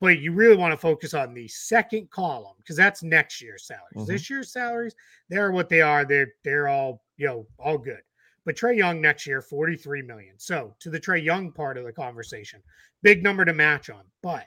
[0.00, 3.96] But you really want to focus on the second column because that's next year's salaries.
[3.96, 4.10] Mm-hmm.
[4.10, 4.94] This year's salaries,
[5.28, 6.06] they're what they are.
[6.06, 8.00] They're they're all you know all good.
[8.46, 10.34] But Trae Young next year, 43 million.
[10.38, 12.62] So to the Trae Young part of the conversation,
[13.02, 14.04] big number to match on.
[14.22, 14.46] But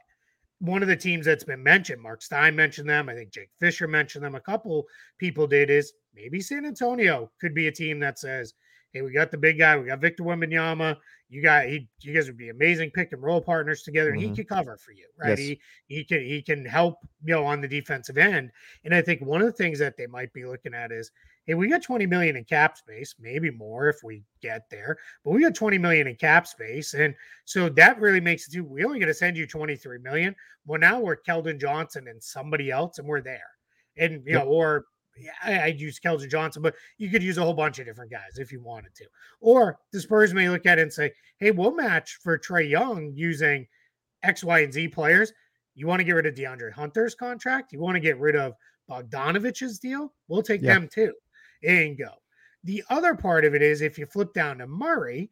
[0.60, 3.08] one of the teams that's been mentioned, Mark Stein mentioned them.
[3.08, 4.34] I think Jake Fisher mentioned them.
[4.34, 4.86] A couple
[5.20, 8.54] people did is maybe San Antonio could be a team that says,
[8.94, 9.76] Hey, we got the big guy.
[9.76, 10.96] We got Victor Wembanyama.
[11.28, 11.90] You got he.
[12.02, 14.30] You guys would be amazing pick and roll partners together, and mm-hmm.
[14.30, 15.30] he could cover for you, right?
[15.30, 15.40] Yes.
[15.40, 18.52] He he can he can help you know on the defensive end.
[18.84, 21.10] And I think one of the things that they might be looking at is,
[21.48, 25.32] hey, we got 20 million in cap space, maybe more if we get there, but
[25.32, 28.62] we got 20 million in cap space, and so that really makes it.
[28.62, 30.36] We only going to send you 23 million.
[30.68, 33.50] Well, now we're Keldon Johnson and somebody else, and we're there,
[33.98, 34.44] and you yep.
[34.44, 34.86] know, or
[35.44, 38.38] I, would use Keldon Johnson, but you could use a whole bunch of different guys
[38.38, 39.06] if you wanted to.
[39.42, 43.12] Or the Spurs may look at it and say, hey, we'll match for Trae Young
[43.16, 43.68] using
[44.24, 45.32] X, Y, and Z players.
[45.76, 47.74] You want to get rid of DeAndre Hunter's contract?
[47.74, 48.54] You want to get rid of
[48.90, 50.14] Bogdanović's deal?
[50.28, 50.74] We'll take yeah.
[50.74, 51.14] them too
[51.64, 52.10] and go.
[52.64, 55.30] The other part of it is if you flip down to Murray,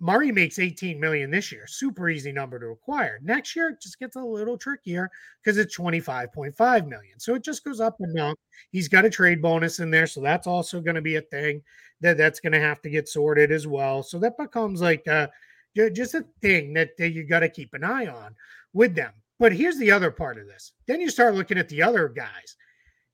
[0.00, 1.66] Murray makes 18 million this year.
[1.66, 3.18] Super easy number to acquire.
[3.22, 5.10] Next year it just gets a little trickier
[5.42, 7.18] because it's 25.5 million.
[7.18, 8.36] So it just goes up and down.
[8.70, 11.62] He's got a trade bonus in there, so that's also going to be a thing
[12.00, 14.04] that that's going to have to get sorted as well.
[14.04, 15.26] So that becomes like uh,
[15.74, 18.36] just a thing that, that you got to keep an eye on
[18.72, 19.12] with them.
[19.40, 20.72] But here's the other part of this.
[20.86, 22.56] Then you start looking at the other guys.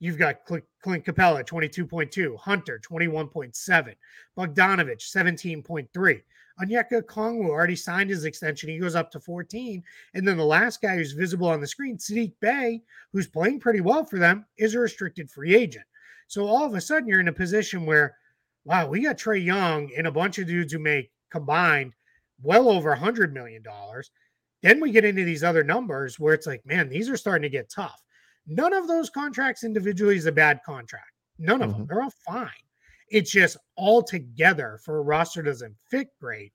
[0.01, 3.95] You've got Clint Capela, 22.2, Hunter, 21.7,
[4.37, 6.23] Bogdanović, 17.3.
[6.61, 8.69] Onyeka Okongwu already signed his extension.
[8.69, 9.83] He goes up to 14.
[10.15, 13.81] And then the last guy who's visible on the screen, Saddiq Bey, who's playing pretty
[13.81, 15.85] well for them, is a restricted free agent.
[16.29, 18.17] So all of a sudden you're in a position where,
[18.65, 21.93] wow, we got Trae Young and a bunch of dudes who make combined
[22.43, 23.63] well over $100 million.
[24.63, 27.51] Then we get into these other numbers where it's like, man, these are starting to
[27.51, 28.01] get tough.
[28.47, 31.13] None of those contracts individually is a bad contract.
[31.39, 31.81] None of mm-hmm.
[31.81, 31.87] them.
[31.89, 32.49] They're all fine.
[33.15, 36.53] It's just all together for a roster doesn't fit great.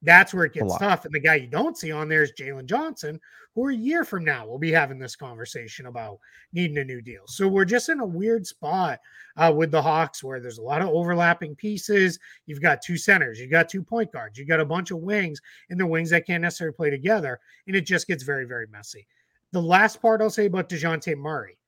[0.00, 1.04] That's where it gets tough.
[1.04, 3.20] And the guy you don't see on there is Jalen Johnson,
[3.54, 6.18] who a year from now we'll be having this conversation about
[6.54, 7.24] needing a new deal.
[7.26, 9.00] So we're just in a weird spot
[9.36, 12.18] uh, with the Hawks where there's a lot of overlapping pieces.
[12.46, 15.42] You've got two centers, you've got two point guards, you've got a bunch of wings,
[15.68, 17.38] and the wings that can't necessarily play together.
[17.66, 19.06] And it just gets very, very messy.
[19.52, 21.58] The last part I'll say about Dejounte Murray,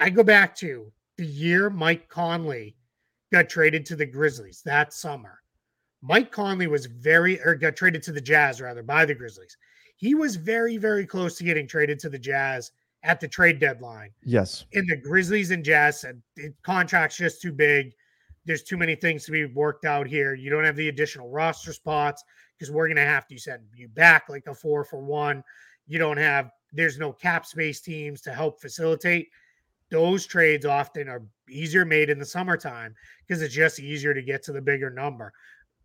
[0.00, 2.74] I go back to the year Mike Conley
[3.34, 5.40] got traded to the Grizzlies that summer.
[6.02, 9.56] Mike Conley was very, or got traded to the Jazz rather by the Grizzlies.
[9.96, 12.70] He was very, very close to getting traded to the Jazz
[13.02, 14.10] at the trade deadline.
[14.22, 14.66] Yes.
[14.70, 17.92] In the Grizzlies and Jazz said the contract's just too big.
[18.44, 20.34] There's too many things to be worked out here.
[20.34, 22.22] You don't have the additional roster spots
[22.56, 25.42] because we're going to have to send you back like a four for one.
[25.88, 29.28] You don't have, there's no cap space teams to help facilitate.
[29.90, 32.94] Those trades often are easier made in the summertime
[33.26, 35.32] because it's just easier to get to the bigger number.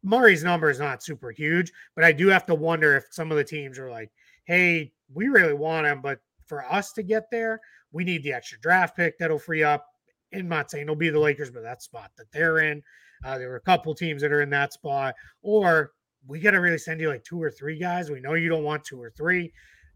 [0.04, 3.38] Murray's number is not super huge, but I do have to wonder if some of
[3.38, 4.10] the teams are like,
[4.46, 7.60] hey, we really want him, but for us to get there,
[7.92, 9.86] we need the extra draft pick that'll free up.
[10.32, 12.82] And I'm not saying it'll be the Lakers, but that spot that they're in.
[13.24, 15.16] Uh, there were a couple teams that are in that spot.
[15.42, 15.92] Or
[16.28, 18.10] we got to really send you like two or three guys.
[18.10, 19.52] We know you don't want two or three.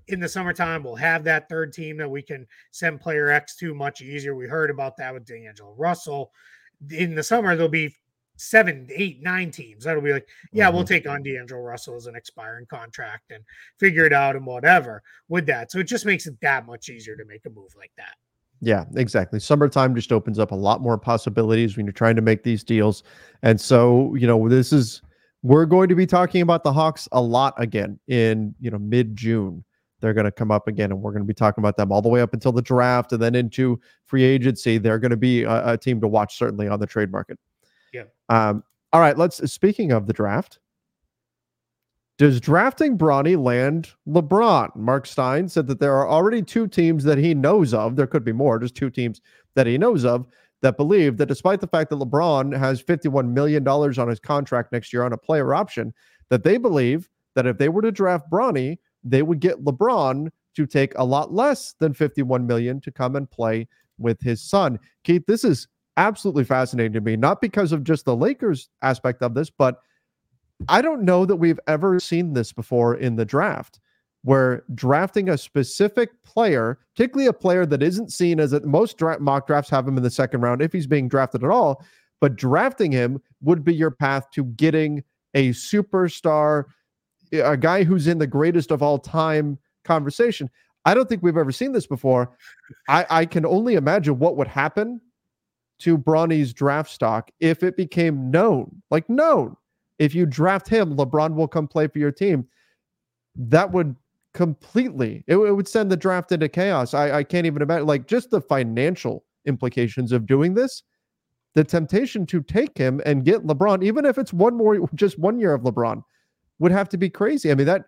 [0.08, 3.74] In the summertime, we'll have that third team that we can send player X to
[3.74, 4.36] much easier.
[4.36, 6.32] We heard about that with D'Angelo Russell.
[6.92, 7.96] In the summer, there'll be
[8.36, 9.86] seven, eight, nine teams.
[9.86, 10.76] That'll be like, yeah, mm-hmm.
[10.76, 13.44] we'll take on D'Angelo Russell as an expiring contract and
[13.80, 15.72] figure it out and whatever with that.
[15.72, 18.16] So it just makes it that much easier to make a move like that.
[18.60, 19.40] Yeah, exactly.
[19.40, 23.04] Summertime just opens up a lot more possibilities when you're trying to make these deals.
[23.42, 25.02] And so, you know, this is
[25.42, 29.64] we're going to be talking about the Hawks a lot again in, you know, mid-June.
[30.04, 32.02] They're going to come up again and we're going to be talking about them all
[32.02, 34.78] the way up until the draft and then into free agency.
[34.78, 37.40] They're going to be a, a team to watch certainly on the trade market.
[37.94, 38.04] Yeah.
[38.28, 39.18] Um, all right.
[39.18, 39.50] Let's.
[39.50, 40.60] Speaking of the draft,
[42.18, 44.76] does drafting Bronny land LeBron?
[44.76, 47.96] Mark Stein said that there are already two teams that he knows of.
[47.96, 48.60] There could be more.
[48.60, 49.22] Just two teams
[49.56, 50.28] that he knows of
[50.62, 54.92] that believe that despite the fact that LeBron has $51 million on his contract next
[54.92, 55.94] year on a player option,
[56.28, 60.66] that they believe that if they were to draft Bronny, they would get LeBron to
[60.66, 64.80] take a lot less than 51 million to come and play with his son.
[65.04, 69.34] Keith, this is absolutely fascinating to me, not because of just the Lakers aspect of
[69.34, 69.82] this, but
[70.68, 73.80] I don't know that we've ever seen this before in the draft
[74.24, 79.20] where drafting a specific player, particularly a player that isn't seen as a, most dra-
[79.20, 81.84] mock drafts have him in the second round if he's being drafted at all,
[82.22, 86.66] but drafting him would be your path to getting a superstar,
[87.34, 90.50] a guy who's in the greatest of all time conversation.
[90.86, 92.36] I don't think we've ever seen this before.
[92.88, 95.00] I, I can only imagine what would happen
[95.80, 99.56] to Bronny's draft stock if it became known, like known.
[100.00, 102.48] If you draft him, LeBron will come play for your team.
[103.36, 103.96] That would
[104.34, 106.94] completely, it, it would send the draft into chaos.
[106.94, 110.84] I, I can't even imagine, like, just the financial implications of doing this.
[111.54, 115.40] The temptation to take him and get LeBron, even if it's one more, just one
[115.40, 116.04] year of LeBron,
[116.60, 117.52] would have to be crazy.
[117.52, 117.86] I mean, that,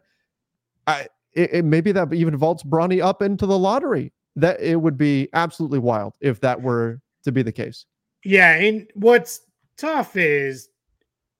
[0.88, 4.11] I, it, it, maybe that even vaults Bronny up into the lottery.
[4.38, 7.86] That it would be absolutely wild if that were to be the case.
[8.26, 9.41] Yeah, and what's
[9.78, 10.70] tough is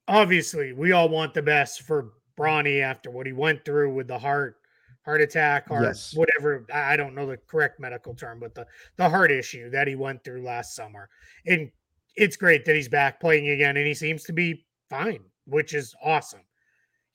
[0.08, 4.20] obviously we all want the best for Bronny after what he went through with the
[4.20, 4.58] heart
[5.04, 6.14] heart attack or yes.
[6.16, 8.66] whatever I don't know the correct medical term, but the
[8.98, 11.10] the heart issue that he went through last summer.
[11.46, 11.70] And
[12.16, 15.94] it's great that he's back playing again and he seems to be fine, which is
[16.04, 16.45] awesome.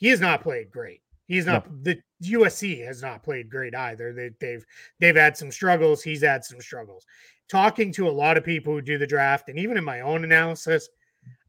[0.01, 1.01] He has not played great.
[1.27, 1.77] He's not no.
[1.83, 4.13] the USC has not played great either.
[4.13, 4.65] They, they've
[4.99, 6.03] they've had some struggles.
[6.03, 7.07] He's had some struggles
[7.51, 10.25] talking to a lot of people who do the draft, and even in my own
[10.25, 10.89] analysis,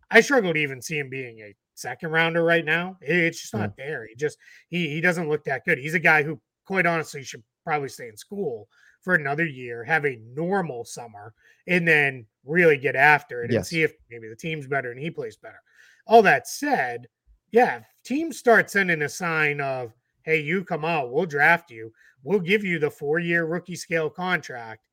[0.09, 2.97] I struggle to even see him being a second rounder right now.
[3.01, 3.85] It's just not yeah.
[3.85, 4.07] there.
[4.07, 4.37] He just
[4.69, 5.77] he he doesn't look that good.
[5.77, 8.67] He's a guy who, quite honestly, should probably stay in school
[9.01, 11.33] for another year, have a normal summer,
[11.67, 13.57] and then really get after it yes.
[13.57, 15.61] and see if maybe the team's better and he plays better.
[16.07, 17.07] All that said,
[17.51, 19.93] yeah, teams start sending a sign of,
[20.23, 21.91] hey, you come out, we'll draft you,
[22.23, 24.87] we'll give you the four year rookie scale contract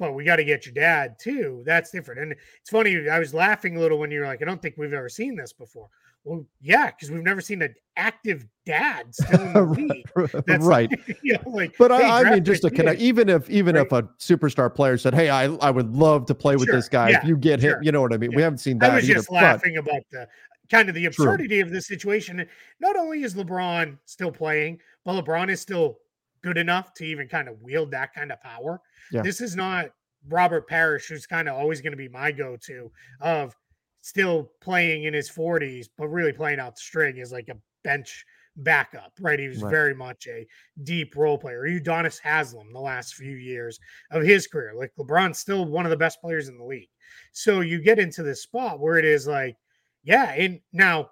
[0.00, 1.62] but we got to get your dad too.
[1.66, 2.22] That's different.
[2.22, 3.08] And it's funny.
[3.08, 5.36] I was laughing a little when you were like, I don't think we've ever seen
[5.36, 5.88] this before.
[6.24, 9.62] Well, yeah, because we've never seen an active dad still in the
[10.14, 10.44] league.
[10.46, 10.90] That's right.
[10.90, 13.74] Like, you know, like, but hey, I, I mean, just to connect, even if even
[13.74, 13.86] right.
[13.86, 16.76] if a superstar player said, "Hey, I I would love to play with sure.
[16.76, 17.22] this guy," yeah.
[17.22, 17.78] if you get sure.
[17.78, 18.32] him, you know what I mean.
[18.32, 18.36] Yeah.
[18.36, 18.90] We haven't seen that.
[18.90, 19.88] I was either, just laughing but...
[19.88, 20.28] about the
[20.70, 21.62] kind of the absurdity True.
[21.62, 22.46] of the situation.
[22.80, 25.98] Not only is LeBron still playing, but LeBron is still
[26.42, 28.80] good enough to even kind of wield that kind of power.
[29.12, 29.22] Yeah.
[29.22, 29.90] This is not
[30.28, 32.90] Robert Parish, who's kind of always going to be my go-to
[33.20, 33.54] of
[34.00, 38.24] still playing in his 40s, but really playing out the string is like a bench
[38.56, 39.38] backup, right?
[39.38, 39.70] He was right.
[39.70, 40.46] very much a
[40.82, 41.62] deep role player.
[41.66, 43.78] Udonis Haslem, the last few years
[44.10, 44.72] of his career.
[44.74, 46.88] Like LeBron's still one of the best players in the league.
[47.32, 49.56] So you get into this spot where it is like,
[50.04, 51.10] yeah, and now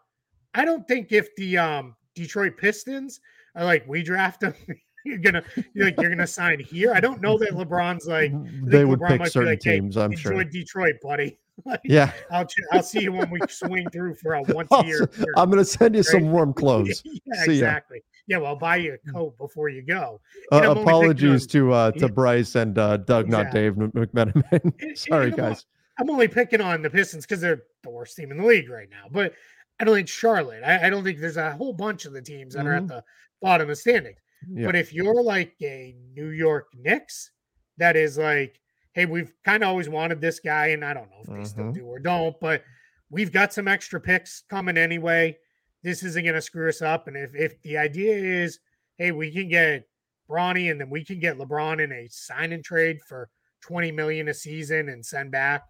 [0.54, 3.20] I don't think if the um Detroit Pistons
[3.54, 4.54] are like, we draft him
[5.04, 5.42] you're gonna
[5.74, 6.92] you're like you're gonna sign here.
[6.92, 8.32] I don't know that LeBron's like
[8.64, 9.96] they would LeBron pick might be certain like, "Hey, teams.
[9.96, 10.44] I'm sure.
[10.44, 11.38] Detroit, buddy.
[11.64, 15.08] like, Yeah, I'll I'll see you when we swing through for a once a year.
[15.36, 17.02] I'm gonna send you some warm clothes.
[17.04, 17.66] yeah, See ya.
[17.66, 18.02] exactly.
[18.26, 20.20] Yeah, well, I'll buy you a coat before you go.
[20.52, 23.74] Uh, And I'm only picking apologies to uh, to Bryce and uh, Doug, not Dave
[23.74, 24.98] McMenamin.
[24.98, 25.64] Sorry, guys.
[25.98, 28.88] I'm only picking on the Pistons because they're the worst team in the league right
[28.90, 29.06] now.
[29.10, 29.34] But
[29.80, 30.62] I don't think Charlotte.
[30.64, 33.04] I, I don't think there's a whole bunch of the teams that are at the
[33.42, 34.14] bottom of the standing.
[34.48, 34.66] Yeah.
[34.66, 37.32] But if you're like a New York Knicks,
[37.78, 38.60] that is like,
[38.94, 41.64] hey, we've kind of always wanted this guy, and I don't know if they still
[41.64, 41.74] Mhm.
[41.74, 42.64] do or don't, but
[43.10, 45.36] we've got some extra picks coming anyway.
[45.82, 47.06] This isn't going to screw us up.
[47.06, 48.58] And if if the idea is,
[48.96, 49.88] hey, we can get
[50.28, 53.30] Bronny and then we can get LeBron in a sign and trade for
[53.62, 55.62] 20 million a season and send back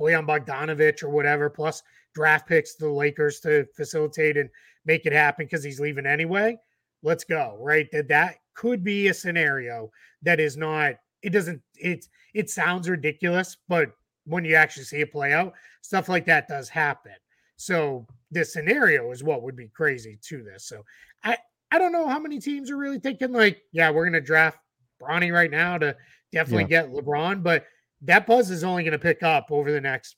[0.00, 1.82] Bojan Bogdanović or whatever, plus
[2.14, 4.50] draft picks to the Lakers to facilitate and
[4.84, 6.58] make it happen because he's leaving anyway.
[7.02, 7.56] Let's go.
[7.60, 7.90] Right.
[7.92, 9.90] That that could be a scenario
[10.22, 13.90] that is not, it doesn't, it it sounds ridiculous, but
[14.24, 17.12] when you actually see it play out, stuff like that does happen.
[17.56, 20.64] So this scenario is what would be crazy to this.
[20.64, 20.84] So
[21.24, 21.36] I
[21.70, 24.58] I don't know how many teams are really thinking like, yeah, we're gonna draft
[25.00, 25.96] Bronny right now to
[26.32, 27.66] definitely get LeBron, but
[28.02, 30.16] that buzz is only going to pick up over the next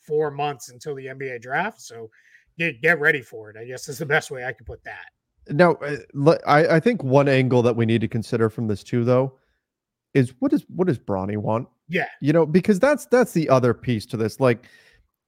[0.00, 1.80] four months until the NBA draft.
[1.80, 2.10] So
[2.58, 3.56] get get ready for it.
[3.56, 5.06] I guess is the best way I could put that.
[5.50, 9.04] Now, uh, I, I think one angle that we need to consider from this too,
[9.04, 9.34] though,
[10.14, 11.68] is what does what does Bronny want?
[11.88, 14.40] Yeah, You know, because that's that's the other piece to this.
[14.40, 14.66] Like,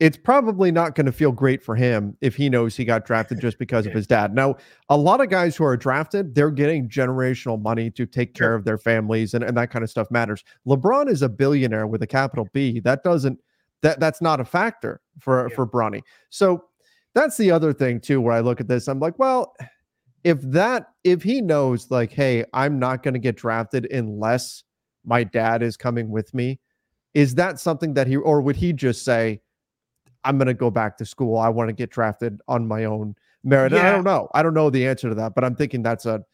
[0.01, 3.38] it's probably not going to feel great for him if he knows he got drafted
[3.38, 4.34] just because of his dad.
[4.34, 4.57] Now,
[4.88, 8.64] a lot of guys who are drafted, they're getting generational money to take care of
[8.64, 10.42] their families, and, and that kind of stuff matters.
[10.66, 12.80] LeBron is a billionaire with a capital B.
[12.80, 13.38] That doesn't
[13.82, 15.55] that that's not a factor for Yeah.
[15.55, 16.03] for Bronny.
[16.30, 16.64] So
[17.14, 19.55] that's the other thing too, where I look at this, I'm like, well,
[20.24, 24.64] if that if he knows like, hey, I'm not going to get drafted unless
[25.05, 26.59] my dad is coming with me,
[27.12, 29.40] is that something that he or would he just say,
[30.24, 31.38] I'm going to go back to school.
[31.38, 33.14] I want to get drafted on my own
[33.44, 33.72] merit.
[33.72, 34.28] And I don't know.
[34.34, 36.24] I don't know the answer to that, but I'm thinking that's a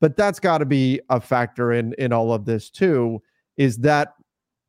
[0.00, 3.22] but that's got to be a factor in in all of this too.
[3.56, 4.14] Is that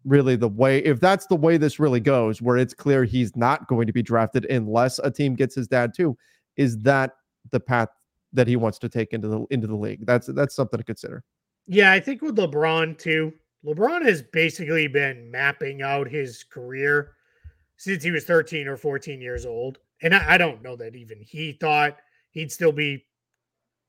[0.06, 3.68] really the way if that's the way this really goes where it's clear he's not
[3.68, 6.18] going to be drafted unless a team gets his dad too
[6.58, 7.12] is that
[7.52, 7.88] the path
[8.34, 11.24] that he wants to take into the into the league that's that's something to consider
[11.68, 11.92] yeah.
[11.92, 13.34] I think with LeBron too.
[13.66, 17.14] LeBron has basically been mapping out his career
[17.84, 21.20] since he was 13 or 14 years old, and I, I don't know that even
[21.22, 21.98] he thought
[22.32, 23.06] he'd still be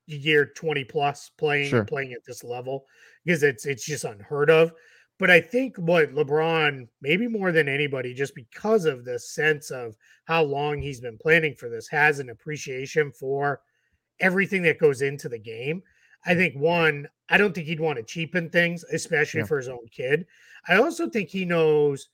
[0.06, 1.84] year 20 plus playing Sure.
[1.84, 2.84] playing at this level
[3.24, 4.72] because it's it's just unheard of.
[5.18, 9.96] But I think what LeBron, maybe more than anybody, just because of the sense of
[10.24, 13.60] how long he's been planning for this, has an appreciation for
[14.20, 15.82] everything that goes into the game.
[16.26, 19.46] I think one, I don't think he'd want to cheapen things, especially Yeah.
[19.46, 20.26] for his own kid.
[20.68, 22.08] I also think he knows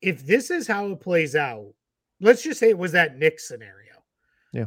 [0.00, 1.72] if this is how it plays out,
[2.20, 3.94] let's just say it was that Knicks scenario.
[4.52, 4.66] Yeah.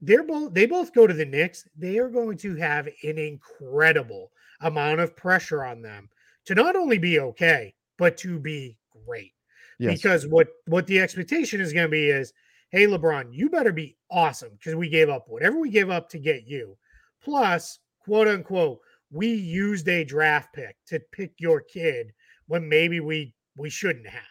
[0.00, 1.66] They're both they both go to the Knicks.
[1.76, 6.08] They are going to have an incredible amount of pressure on them
[6.46, 9.32] to not only be okay, but to be great.
[9.78, 12.32] yes Because what what the expectation is going to be is,
[12.70, 16.18] hey LeBron, you better be awesome because we gave up whatever we gave up to
[16.18, 16.76] get you.
[17.22, 18.78] Plus, quote unquote,
[19.10, 22.12] we used a draft pick to pick your kid
[22.46, 24.22] when maybe we we shouldn't have.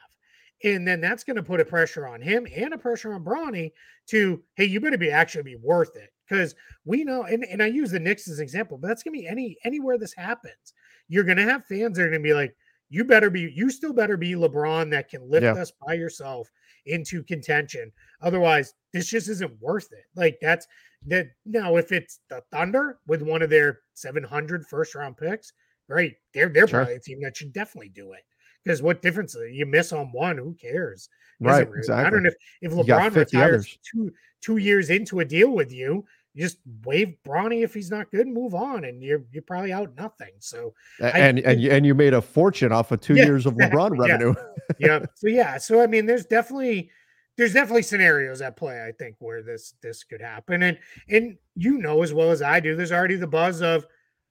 [0.63, 3.71] And then that's going to put a pressure on him and a pressure on Bronny
[4.07, 6.09] to, hey, you better be actually be worth it.
[6.27, 9.13] Because we know, and, and I use the Knicks as an example, but that's gonna
[9.17, 10.73] be any anywhere this happens.
[11.07, 12.55] You're gonna have fans that are gonna be like,
[12.89, 15.53] you better be, you still better be LeBron that can lift Yeah.
[15.53, 16.49] us by yourself
[16.85, 17.91] into contention.
[18.21, 20.05] Otherwise, this just isn't worth it.
[20.15, 20.67] Like that's
[21.05, 25.53] that now if it's the Thunder with one of their 700 first round picks,
[25.89, 26.15] great.
[26.33, 26.79] They're they're Sure.
[26.79, 28.23] probably a team that should definitely do it.
[28.67, 30.37] Because what difference you miss on one?
[30.37, 31.09] Who cares?
[31.39, 32.17] Right really exactly matter.
[32.17, 33.79] And if if LeBron 50 retires others.
[33.89, 34.11] two
[34.41, 38.27] two years into a deal with you, you just wave Bronny if he's not good,
[38.27, 40.33] move on, and you're you're probably out nothing.
[40.39, 43.25] So A- I and and you, and you made a fortune off of two Yeah,
[43.25, 44.13] years of lebron yeah.
[44.13, 44.35] revenue
[44.79, 46.89] yeah, so yeah, so I mean, there's definitely
[47.37, 48.83] there's definitely scenarios at play.
[48.83, 52.59] I think where this this could happen, and and you know as well as I
[52.59, 53.85] do, there's already the buzz of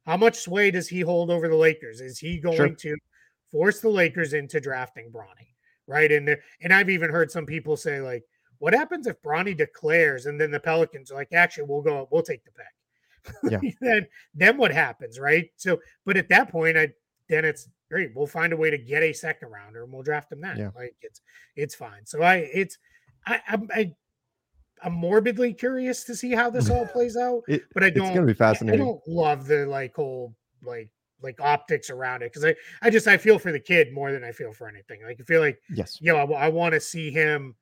[0.04, 2.00] how much sway does he hold over the Lakers?
[2.00, 2.96] Is he going to
[3.56, 5.54] force the Lakers into drafting Bronny?
[5.88, 8.24] Right, and there, and I've even heard some people say like,
[8.58, 12.22] what happens if Bronny declares and then the Pelicans are like, actually, we'll go, we'll
[12.22, 13.52] take the pick.
[13.52, 13.70] Yeah.
[13.80, 15.48] then then what happens, right?
[15.56, 16.88] So, but at that point, I
[17.28, 18.10] then it's great.
[18.16, 20.56] We'll find a way to get a second rounder and we'll draft him then.
[20.58, 20.70] Yeah.
[20.74, 21.20] Like it's
[21.54, 22.04] it's fine.
[22.04, 22.78] So I it's
[23.26, 23.92] I I'm I,
[24.82, 28.14] I'm morbidly curious to see how this all plays out, It- but I don't It's
[28.14, 30.88] gonna be I- I don't love the like whole like
[31.22, 34.24] like optics around it because I I just I feel for the kid more than
[34.24, 35.02] I feel for anything.
[35.04, 37.54] Like I feel like yes, you know I, I want to see him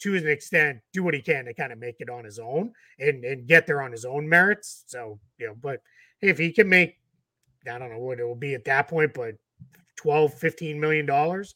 [0.00, 2.72] to an extent do what he can to kind of make it on his own
[2.98, 4.84] and and get there on his own merits.
[4.86, 5.80] So you know, but
[6.20, 6.96] if he can make
[7.70, 9.34] I don't know what it will be at that point, but
[9.96, 11.54] 12, 15 million dollars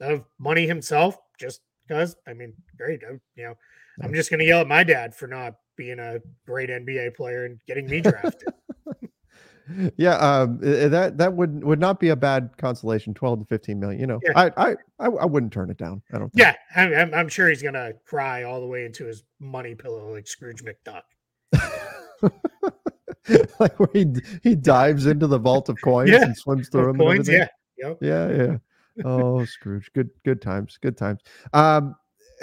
[0.00, 3.02] of money himself just because I mean, great.
[3.04, 3.54] I, you know,
[4.02, 7.44] I'm just going to yell at my dad for not being a great NBA player
[7.44, 8.52] and getting me drafted.
[9.96, 13.14] yeah, um, that that would would not be a bad consolation.
[13.14, 14.00] Twelve to fifteen million.
[14.00, 14.32] You know, yeah.
[14.36, 16.02] I, I I I wouldn't turn it down.
[16.12, 16.32] I don't.
[16.32, 16.54] Think.
[16.76, 20.26] Yeah, I'm, I'm sure he's gonna cry all the way into his money pillow like
[20.26, 21.02] Scrooge McDuck.
[23.58, 24.06] like where he
[24.42, 26.22] he dives into the vault of coins yeah.
[26.22, 26.98] and swims through them.
[26.98, 27.48] Coins, yeah,
[27.78, 27.98] yep.
[28.00, 28.56] yeah, yeah.
[29.04, 31.20] Oh, Scrooge, good good times, good times.
[31.52, 31.96] Um,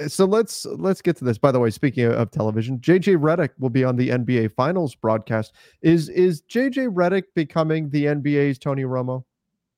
[0.07, 1.37] so let's let's get to this.
[1.37, 5.53] By the way, speaking of television, JJ Redick will be on the NBA Finals broadcast.
[5.81, 9.23] Is is JJ Redick becoming the NBA's Tony Romo?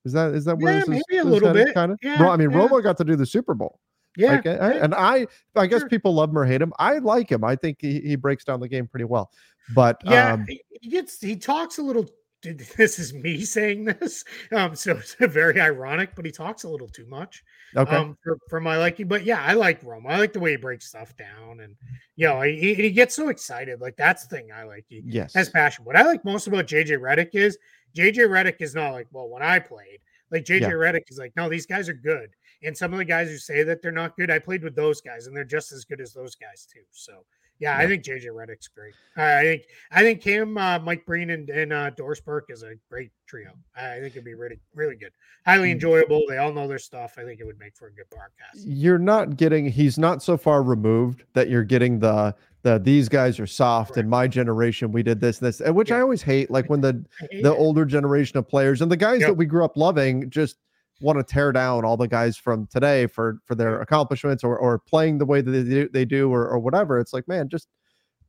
[0.06, 1.74] Is that is that where yeah, this maybe is, a little bit?
[1.74, 2.00] Kind of.
[2.02, 2.58] Yeah, I mean, yeah.
[2.58, 3.80] Romo got to do the Super Bowl.
[4.16, 4.84] Yeah, like, yeah.
[4.84, 5.90] and I I guess sure.
[5.90, 6.74] people love him or hate him.
[6.78, 7.44] I like him.
[7.44, 9.32] I think he, he breaks down the game pretty well.
[9.74, 12.08] But yeah, um, he gets he talks a little
[12.78, 16.88] this is me saying this, um, so it's very ironic, but he talks a little
[16.88, 17.44] too much,
[17.76, 19.08] okay, um, for, for my liking.
[19.08, 20.06] But yeah, I like Rome.
[20.08, 21.76] I like the way he breaks stuff down, and
[22.16, 23.80] you know, he, he gets so excited.
[23.80, 24.86] Like that's the thing I like.
[24.90, 25.34] He yes.
[25.34, 25.86] has passion.
[25.86, 27.58] What I like most about JJ Redick is
[27.96, 30.00] JJ Redick is not like, well, when I played,
[30.32, 30.70] like JJ yeah.
[30.72, 32.30] Redick is like, no, these guys are good.
[32.64, 35.02] And some of the guys who say that they're not good, I played with those
[35.02, 36.84] guys, and they're just as good as those guys too.
[36.92, 37.24] So
[37.60, 38.94] yeah, I think JJ Redick's great.
[39.16, 42.74] I think I think Cam, uh, Mike Breen, and, and uh, Doris Burke is a
[42.90, 43.52] great trio.
[43.76, 45.12] I think it'd be really really good,
[45.46, 45.74] highly mm.
[45.74, 46.24] enjoyable.
[46.28, 47.14] They all know their stuff.
[47.18, 48.66] I think it would make for a good broadcast.
[48.68, 49.70] You're not getting.
[49.70, 53.98] He's not so far removed that you're getting the the these guys are soft.
[53.98, 55.98] In my generation, we did this this, which yeah.
[55.98, 56.50] I always hate.
[56.50, 57.06] Like when the
[57.44, 59.30] the older generation of players and the guys yep.
[59.30, 60.58] that we grew up loving just
[61.04, 64.80] want to tear down all the guys from today for for their accomplishments or or
[64.80, 67.00] playing the way that they do, they do or, or whatever.
[67.00, 67.68] It's like, man, just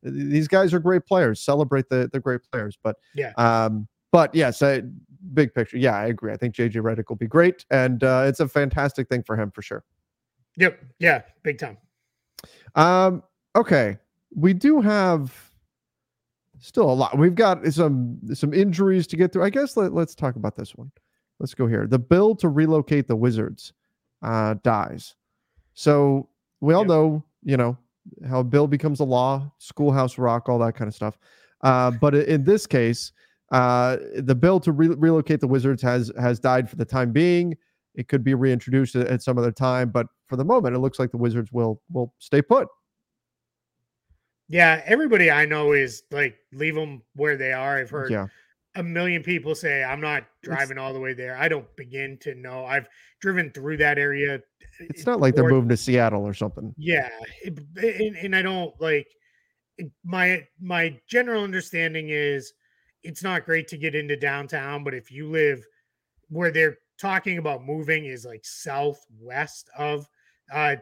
[0.03, 1.41] these guys are great players.
[1.41, 2.77] Celebrate the the great players.
[2.83, 4.83] But yeah, um, but yes, I,
[5.33, 6.31] big picture, yeah, I agree.
[6.33, 9.51] I think JJ Redick will be great, and uh, it's a fantastic thing for him
[9.51, 9.83] for sure.
[10.57, 10.79] Yep.
[10.99, 11.21] Yeah.
[11.43, 11.77] Big time.
[12.75, 13.23] Um.
[13.55, 13.97] Okay.
[14.35, 15.33] We do have
[16.59, 17.17] still a lot.
[17.17, 19.43] We've got some some injuries to get through.
[19.43, 20.91] I guess let, let's talk about this one.
[21.39, 21.87] Let's go here.
[21.87, 23.73] The bill to relocate the Wizards
[24.21, 25.15] uh, dies.
[25.73, 26.29] So
[26.61, 26.89] we all yep.
[26.89, 27.77] know, you know,
[28.27, 31.17] how a bill becomes a law, schoolhouse rock, all that kind of stuff.
[31.61, 33.11] Uh, but in this case,
[33.51, 37.55] uh, the bill to re- relocate the Wizards has has died for the time being.
[37.95, 40.99] It could be reintroduced at, at some other time, but for the moment, it looks
[40.99, 42.67] like the Wizards will will stay put.
[44.47, 47.77] Yeah, everybody I know is like leave them where they are.
[47.77, 48.27] I've heard yeah
[48.75, 51.37] a million people say I'm not driving all the way there.
[51.37, 52.65] I don't begin to know.
[52.65, 52.87] I've
[53.21, 54.41] driven through that area.
[54.79, 56.73] It's not like they're moving to Seattle or something.
[56.77, 57.09] Yeah,
[57.43, 59.07] it, and, and I don't like
[60.03, 62.53] my my general understanding is
[63.03, 65.63] it's not great to get into downtown, but if you live
[66.29, 70.07] where they're talking about moving is like southwest of
[70.51, 70.75] uh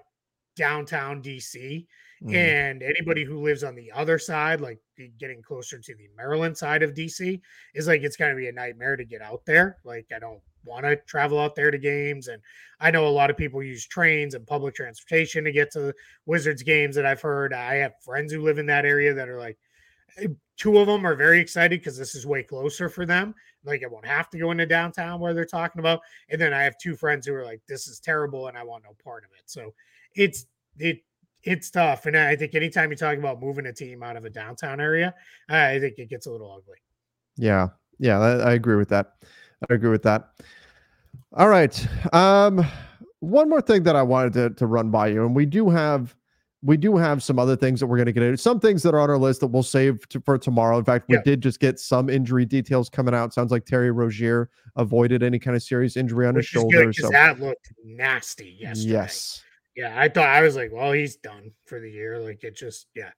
[0.56, 1.86] downtown DC
[2.24, 2.36] Mm-hmm.
[2.36, 4.80] And anybody who lives on the other side, like
[5.20, 7.40] getting closer to the Maryland side of DC,
[7.74, 9.78] is like it's going to be a nightmare to get out there.
[9.84, 12.28] Like, I don't want to travel out there to games.
[12.28, 12.42] And
[12.80, 15.94] I know a lot of people use trains and public transportation to get to
[16.26, 17.54] Wizards games that I've heard.
[17.54, 19.58] I have friends who live in that area that are like,
[20.18, 20.28] eh,
[20.58, 23.34] two of them are very excited because this is way closer for them.
[23.66, 26.02] Like, I won't have to go into downtown where they're talking about.
[26.30, 28.84] And then I have two friends who are like, this is terrible and I want
[28.84, 29.44] no part of it.
[29.46, 29.74] So
[30.16, 30.46] it's,
[30.78, 31.00] it
[31.44, 32.06] it's tough.
[32.06, 35.14] And I think anytime you talk about moving a team out of a downtown area,
[35.50, 36.78] I think it gets a little ugly.
[37.38, 37.70] Yeah.
[38.00, 38.20] Yeah.
[38.20, 39.14] I agree with that.
[39.70, 40.30] I agree with that.
[41.34, 41.88] All right.
[42.14, 42.66] Um,
[43.20, 46.16] one more thing that I wanted to, to run by you, and we do have
[46.66, 48.38] we do have some other things that we're going to get into.
[48.38, 50.78] Some things that are on our list that we'll save to, for tomorrow.
[50.78, 51.22] In fact, we yeah.
[51.24, 53.34] did just get some injury details coming out.
[53.34, 56.86] Sounds like Terry Rozier avoided any kind of serious injury on Which his shoulder.
[56.86, 58.94] Good, so that looked nasty yesterday.
[58.94, 59.44] Yes.
[59.76, 62.20] Yeah, I thought I was like, well, he's done for the year.
[62.20, 63.10] Like it just, yeah.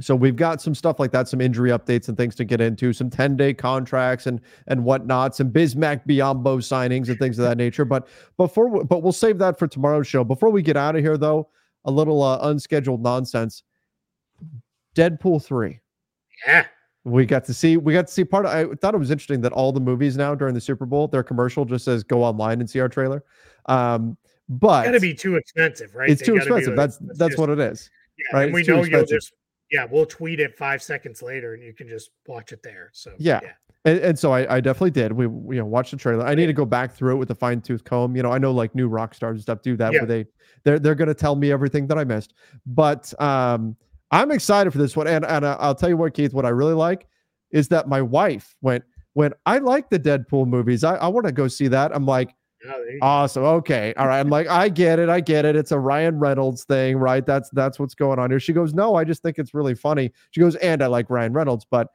[0.00, 2.92] So we've got some stuff like that, some injury updates and things to get into,
[2.92, 7.84] some 10-day contracts and and whatnot, some Bismack Biyombo signings and things of that nature.
[7.84, 10.24] But before, we, but we'll save that for tomorrow's show.
[10.24, 11.48] Before we get out of here, though,
[11.84, 13.62] a little uh, unscheduled nonsense.
[14.96, 15.80] Deadpool three.
[16.46, 16.66] Yeah.
[17.04, 19.42] We got to see we got to see part of I thought it was interesting
[19.42, 22.60] that all the movies now during the Super Bowl, their commercial just says go online
[22.60, 23.22] and see our trailer.
[23.66, 24.16] Um,
[24.48, 26.10] but it's gotta be too expensive, right?
[26.10, 26.68] It's they too expensive.
[26.68, 27.90] Like, that's that's, just, what it is.
[28.18, 28.52] Yeah, right.
[28.52, 29.32] we know you'll just
[29.70, 32.90] yeah, we'll tweet it five seconds later, and you can just watch it there.
[32.92, 33.40] So yeah.
[33.42, 33.50] yeah.
[33.86, 35.12] And, and, so I, I, definitely did.
[35.12, 36.24] We, we you know watched the trailer.
[36.24, 38.16] I need to go back through it with a fine tooth comb.
[38.16, 40.00] You know, I know like New Rockstars and stuff do that yeah.
[40.00, 40.26] where they
[40.62, 42.34] they're they're gonna tell me everything that I missed.
[42.66, 43.76] But um,
[44.10, 45.06] I'm excited for this one.
[45.06, 47.06] And and I'll tell you what, Keith, what I really like
[47.50, 48.84] is that my wife went
[49.14, 50.84] when I like the Deadpool movies.
[50.84, 51.94] I, I want to go see that.
[51.94, 52.34] I'm like,
[53.02, 53.44] awesome.
[53.44, 53.94] Okay.
[53.96, 54.20] All right.
[54.20, 55.08] I'm like, I get it.
[55.08, 55.56] I get it.
[55.56, 57.24] It's a Ryan Reynolds thing, right?
[57.24, 58.40] That's that's what's going on here.
[58.40, 60.12] She goes, No, I just think it's really funny.
[60.30, 61.88] She goes, and I like Ryan Reynolds, but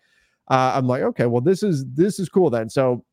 [0.50, 2.70] uh, I'm like, okay, well, this is this is cool then.
[2.70, 3.06] So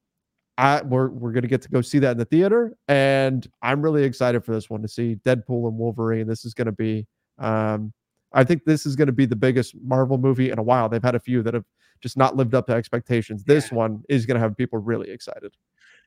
[0.58, 4.04] I we're we're gonna get to go see that in the theater, and I'm really
[4.04, 6.26] excited for this one to see Deadpool and Wolverine.
[6.26, 7.06] This is gonna be
[7.38, 7.92] um
[8.32, 10.88] I think this is to be the biggest Marvel movie in a while.
[10.88, 11.64] They've had a few that have
[12.00, 13.44] just not lived up to expectations.
[13.44, 13.78] This yeah.
[13.78, 15.54] one is going to have people really excited.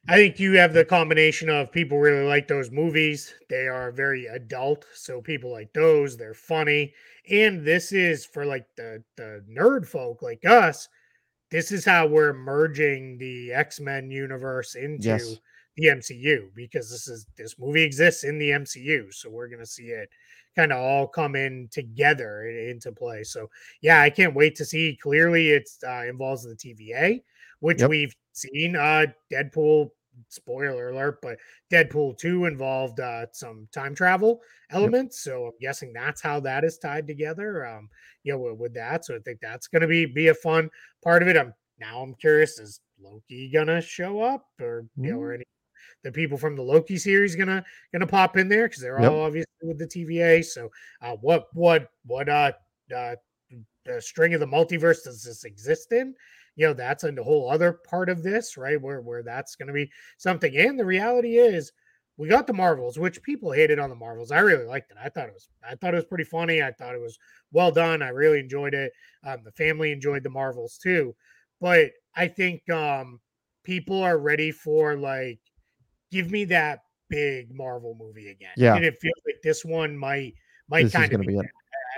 [0.10, 3.32] I think you have the combination of people really like those movies.
[3.48, 6.18] They are very adult, so people like those.
[6.18, 6.96] They're funny,
[7.30, 10.90] and this is for like the the nerd folk like us.
[11.52, 15.36] This is how we're merging the X Men universe into yes.
[15.78, 19.90] the MCU because this is this movie exists in the MCU, so we're gonna see
[19.90, 20.10] it
[20.56, 23.24] kind of all come in together into play.
[23.24, 23.48] So
[23.82, 24.98] yeah, I can't wait to see.
[25.00, 27.22] Clearly, it uh, involves the TVA,
[27.60, 27.92] which yep.
[27.92, 28.76] we've seen.
[28.76, 29.92] Uh, Deadpool,
[30.28, 31.38] spoiler alert, but
[31.72, 34.42] Deadpool two involved uh, some time travel
[34.72, 35.26] elements.
[35.26, 35.34] Yep.
[35.34, 37.66] So I'm guessing that's how that is tied together.
[37.66, 37.90] Um,
[38.24, 39.06] you know, with, with that.
[39.06, 40.70] So I think that's going to be be a fun
[41.04, 41.38] part of it.
[41.38, 45.36] I'm now I'm curious is Loki gonna show up or you know or mm.
[45.36, 45.46] any
[46.04, 49.12] the people from the Loki series gonna gonna pop in there because they're yep.
[49.12, 50.44] all obviously with the TVA.
[50.44, 50.70] So,
[51.02, 52.52] uh, what what what uh,
[52.96, 53.16] uh
[53.86, 56.14] the string of the multiverse does this exist in?
[56.60, 58.82] You know, that's a whole other part of this, right?
[58.82, 60.58] Where where that's gonna be something.
[60.58, 61.72] And the reality is,
[62.18, 64.30] we got the Marvels, which people hated on the Marvels.
[64.30, 64.98] I really liked it.
[65.02, 66.62] I thought it was I thought it was pretty funny.
[66.62, 67.18] I thought it was
[67.54, 68.02] well done.
[68.02, 68.92] I really enjoyed it.
[69.26, 71.16] Um, the family enjoyed the Marvels too.
[71.62, 73.22] But I think um
[73.64, 75.40] people are ready for like
[76.12, 78.52] give me that big Marvel movie again.
[78.58, 78.76] Yeah.
[78.76, 80.34] And it feels like this one might
[80.68, 81.42] might kind of be, be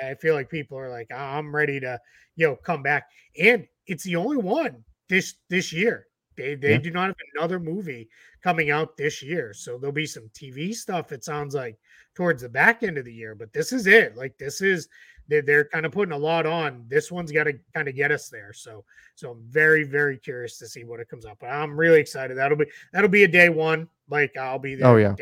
[0.03, 1.99] I feel like people are like, I'm ready to,
[2.36, 3.07] you know, come back.
[3.39, 6.07] And it's the only one this this year.
[6.38, 6.77] They they yeah.
[6.77, 8.09] do not have another movie
[8.41, 9.53] coming out this year.
[9.53, 11.77] So there'll be some TV stuff, it sounds like,
[12.15, 13.36] towards the back end of the year.
[13.36, 14.15] But this is it.
[14.15, 14.88] Like this is
[15.27, 16.86] they're, they're kind of putting a lot on.
[16.88, 18.53] This one's got to kind of get us there.
[18.53, 18.84] So
[19.15, 21.38] so I'm very very curious to see what it comes up.
[21.39, 22.38] But I'm really excited.
[22.38, 23.88] That'll be that'll be a day one.
[24.09, 24.88] Like I'll be there.
[24.88, 25.15] Oh yeah.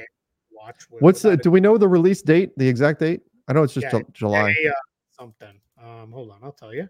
[0.51, 0.86] Watch.
[0.89, 1.32] What's the?
[1.32, 1.43] It.
[1.43, 2.51] Do we know the release date?
[2.57, 3.22] The exact date?
[3.47, 4.51] I know it's just yeah, July.
[4.68, 4.72] uh,
[5.12, 5.60] something.
[5.82, 6.89] Um, hold on, I'll tell you.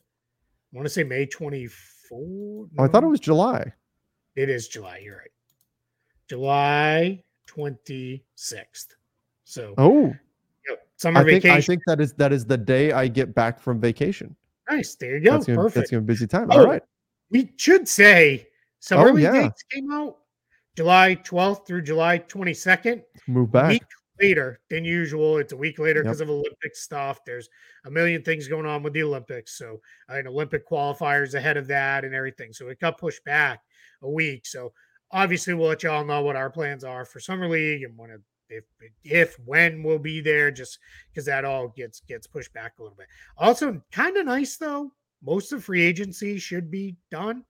[0.73, 2.19] I want to say May 24.
[2.19, 2.67] No.
[2.77, 3.73] Oh, I thought it was July.
[4.35, 5.01] It is July.
[5.03, 5.31] You're right.
[6.27, 8.87] July 26th.
[9.45, 9.73] So.
[9.77, 10.13] Oh.
[10.97, 11.57] summer I think, vacation.
[11.57, 14.35] I think that is that is the day I get back from vacation.
[14.69, 14.95] Nice.
[14.95, 15.31] There you go.
[15.31, 15.75] That's gonna, Perfect.
[15.75, 16.49] That's gonna be a busy time.
[16.51, 16.83] Oh, All right.
[17.31, 18.47] We should say
[18.79, 19.31] some oh, yeah.
[19.31, 20.17] dates came out
[20.75, 23.03] July 12th through July 22nd.
[23.27, 23.69] Move back.
[23.69, 23.83] Week
[24.21, 25.37] later than usual.
[25.37, 26.29] It's a week later because yep.
[26.29, 27.19] of Olympic stuff.
[27.25, 27.49] There's
[27.85, 29.57] a million things going on with the Olympics.
[29.57, 32.53] So, uh, and Olympic qualifiers ahead of that and everything.
[32.53, 33.61] So it got pushed back
[34.01, 34.45] a week.
[34.45, 34.73] So
[35.11, 38.63] obviously, we'll let y'all know what our plans are for Summer League and when, if,
[39.03, 40.79] if, when we'll be there, just
[41.11, 43.07] because that all gets gets pushed back a little bit.
[43.37, 44.91] Also, kind of nice though.
[45.21, 47.43] Most of free agency should be done.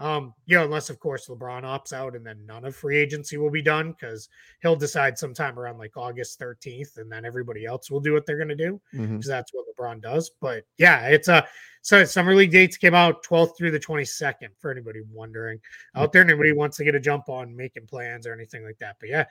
[0.00, 3.36] Um, you know, unless of course LeBron opts out and then none of free agency
[3.36, 4.28] will be done because
[4.60, 8.38] he'll decide sometime around like August 13th, and then everybody else will do what they're
[8.38, 9.20] gonna do because mm-hmm.
[9.20, 10.32] that's what LeBron does.
[10.40, 11.46] But yeah, it's a
[11.84, 15.60] so summer league dates came out 12th through the 22nd for anybody wondering
[15.94, 16.22] out there.
[16.22, 18.96] Anybody wants to get a jump on making plans or anything like that.
[18.98, 19.24] But yeah,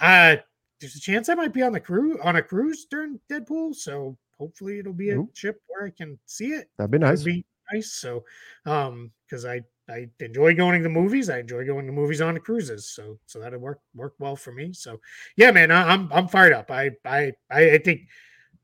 [0.00, 0.36] uh
[0.80, 3.76] there's a chance I might be on the cruise on a cruise during Deadpool.
[3.76, 5.30] So hopefully it'll be a Ooh.
[5.34, 6.68] ship where I can see it.
[6.78, 7.20] That'd be nice.
[7.20, 7.92] That'd be nice.
[7.92, 8.24] So
[8.66, 11.28] um because I I enjoy going to the movies.
[11.28, 12.88] I enjoy going to movies on cruises.
[12.90, 14.72] So so that'll work work well for me.
[14.72, 15.00] So
[15.36, 16.70] yeah, man, I, am I'm fired up.
[16.70, 18.02] I I I think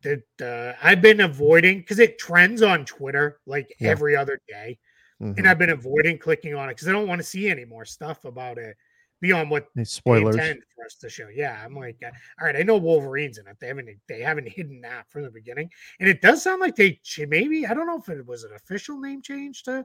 [0.03, 3.91] that uh, I've been avoiding because it trends on Twitter like yeah.
[3.91, 4.79] every other day,
[5.21, 5.39] mm-hmm.
[5.39, 7.85] and I've been avoiding clicking on it because I don't want to see any more
[7.85, 8.77] stuff about it
[9.21, 11.29] beyond what they spoilers they intend for us to show.
[11.35, 12.11] Yeah, I'm like, uh,
[12.41, 13.57] all right, I know Wolverine's in it.
[13.61, 15.71] They haven't they haven't hidden that from the beginning,
[16.01, 19.01] and it does sound like they maybe I don't know if it was an official
[19.01, 19.85] name change to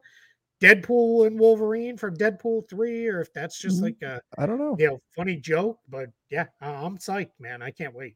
[0.61, 3.85] Deadpool and Wolverine from Deadpool 3 or if that's just mm-hmm.
[3.85, 4.75] like a I don't know.
[4.79, 7.61] You know, funny joke, but yeah, I'm psyched, man.
[7.61, 8.15] I can't wait.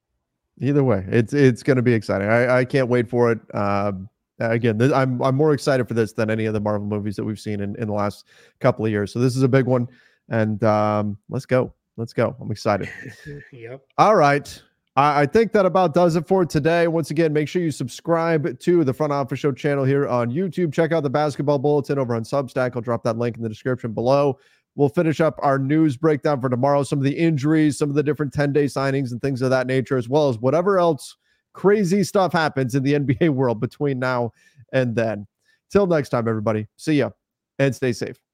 [0.62, 2.30] Either way, it's it's going to be exciting.
[2.30, 3.40] I, I can't wait for it.
[3.54, 7.18] Um, again, this, I'm I'm more excited for this than any of the Marvel movies
[7.18, 8.26] that we've seen in, in the last
[8.62, 9.12] couple of years.
[9.12, 9.90] So this is a big one,
[10.30, 12.38] and um, let's go, let's go.
[12.40, 12.90] I'm excited.
[13.52, 13.82] yep.
[13.98, 14.62] All right,
[14.98, 16.88] I think that about does it for today.
[16.88, 20.74] Once again, make sure you subscribe to the Front Office Show channel here on YouTube.
[20.74, 22.76] Check out the Basketball Bulletin over on Substack.
[22.76, 24.40] I'll drop that link in the description below.
[24.76, 28.04] We'll finish up our news breakdown for tomorrow, some of the injuries, some of the
[28.04, 31.18] different 10 day signings, and things of that nature, as well as whatever else
[31.52, 34.32] crazy stuff happens in the NBA world between now
[34.72, 35.28] and then.
[35.70, 36.68] Till next time, everybody.
[36.78, 37.10] See ya
[37.60, 38.25] and stay safe.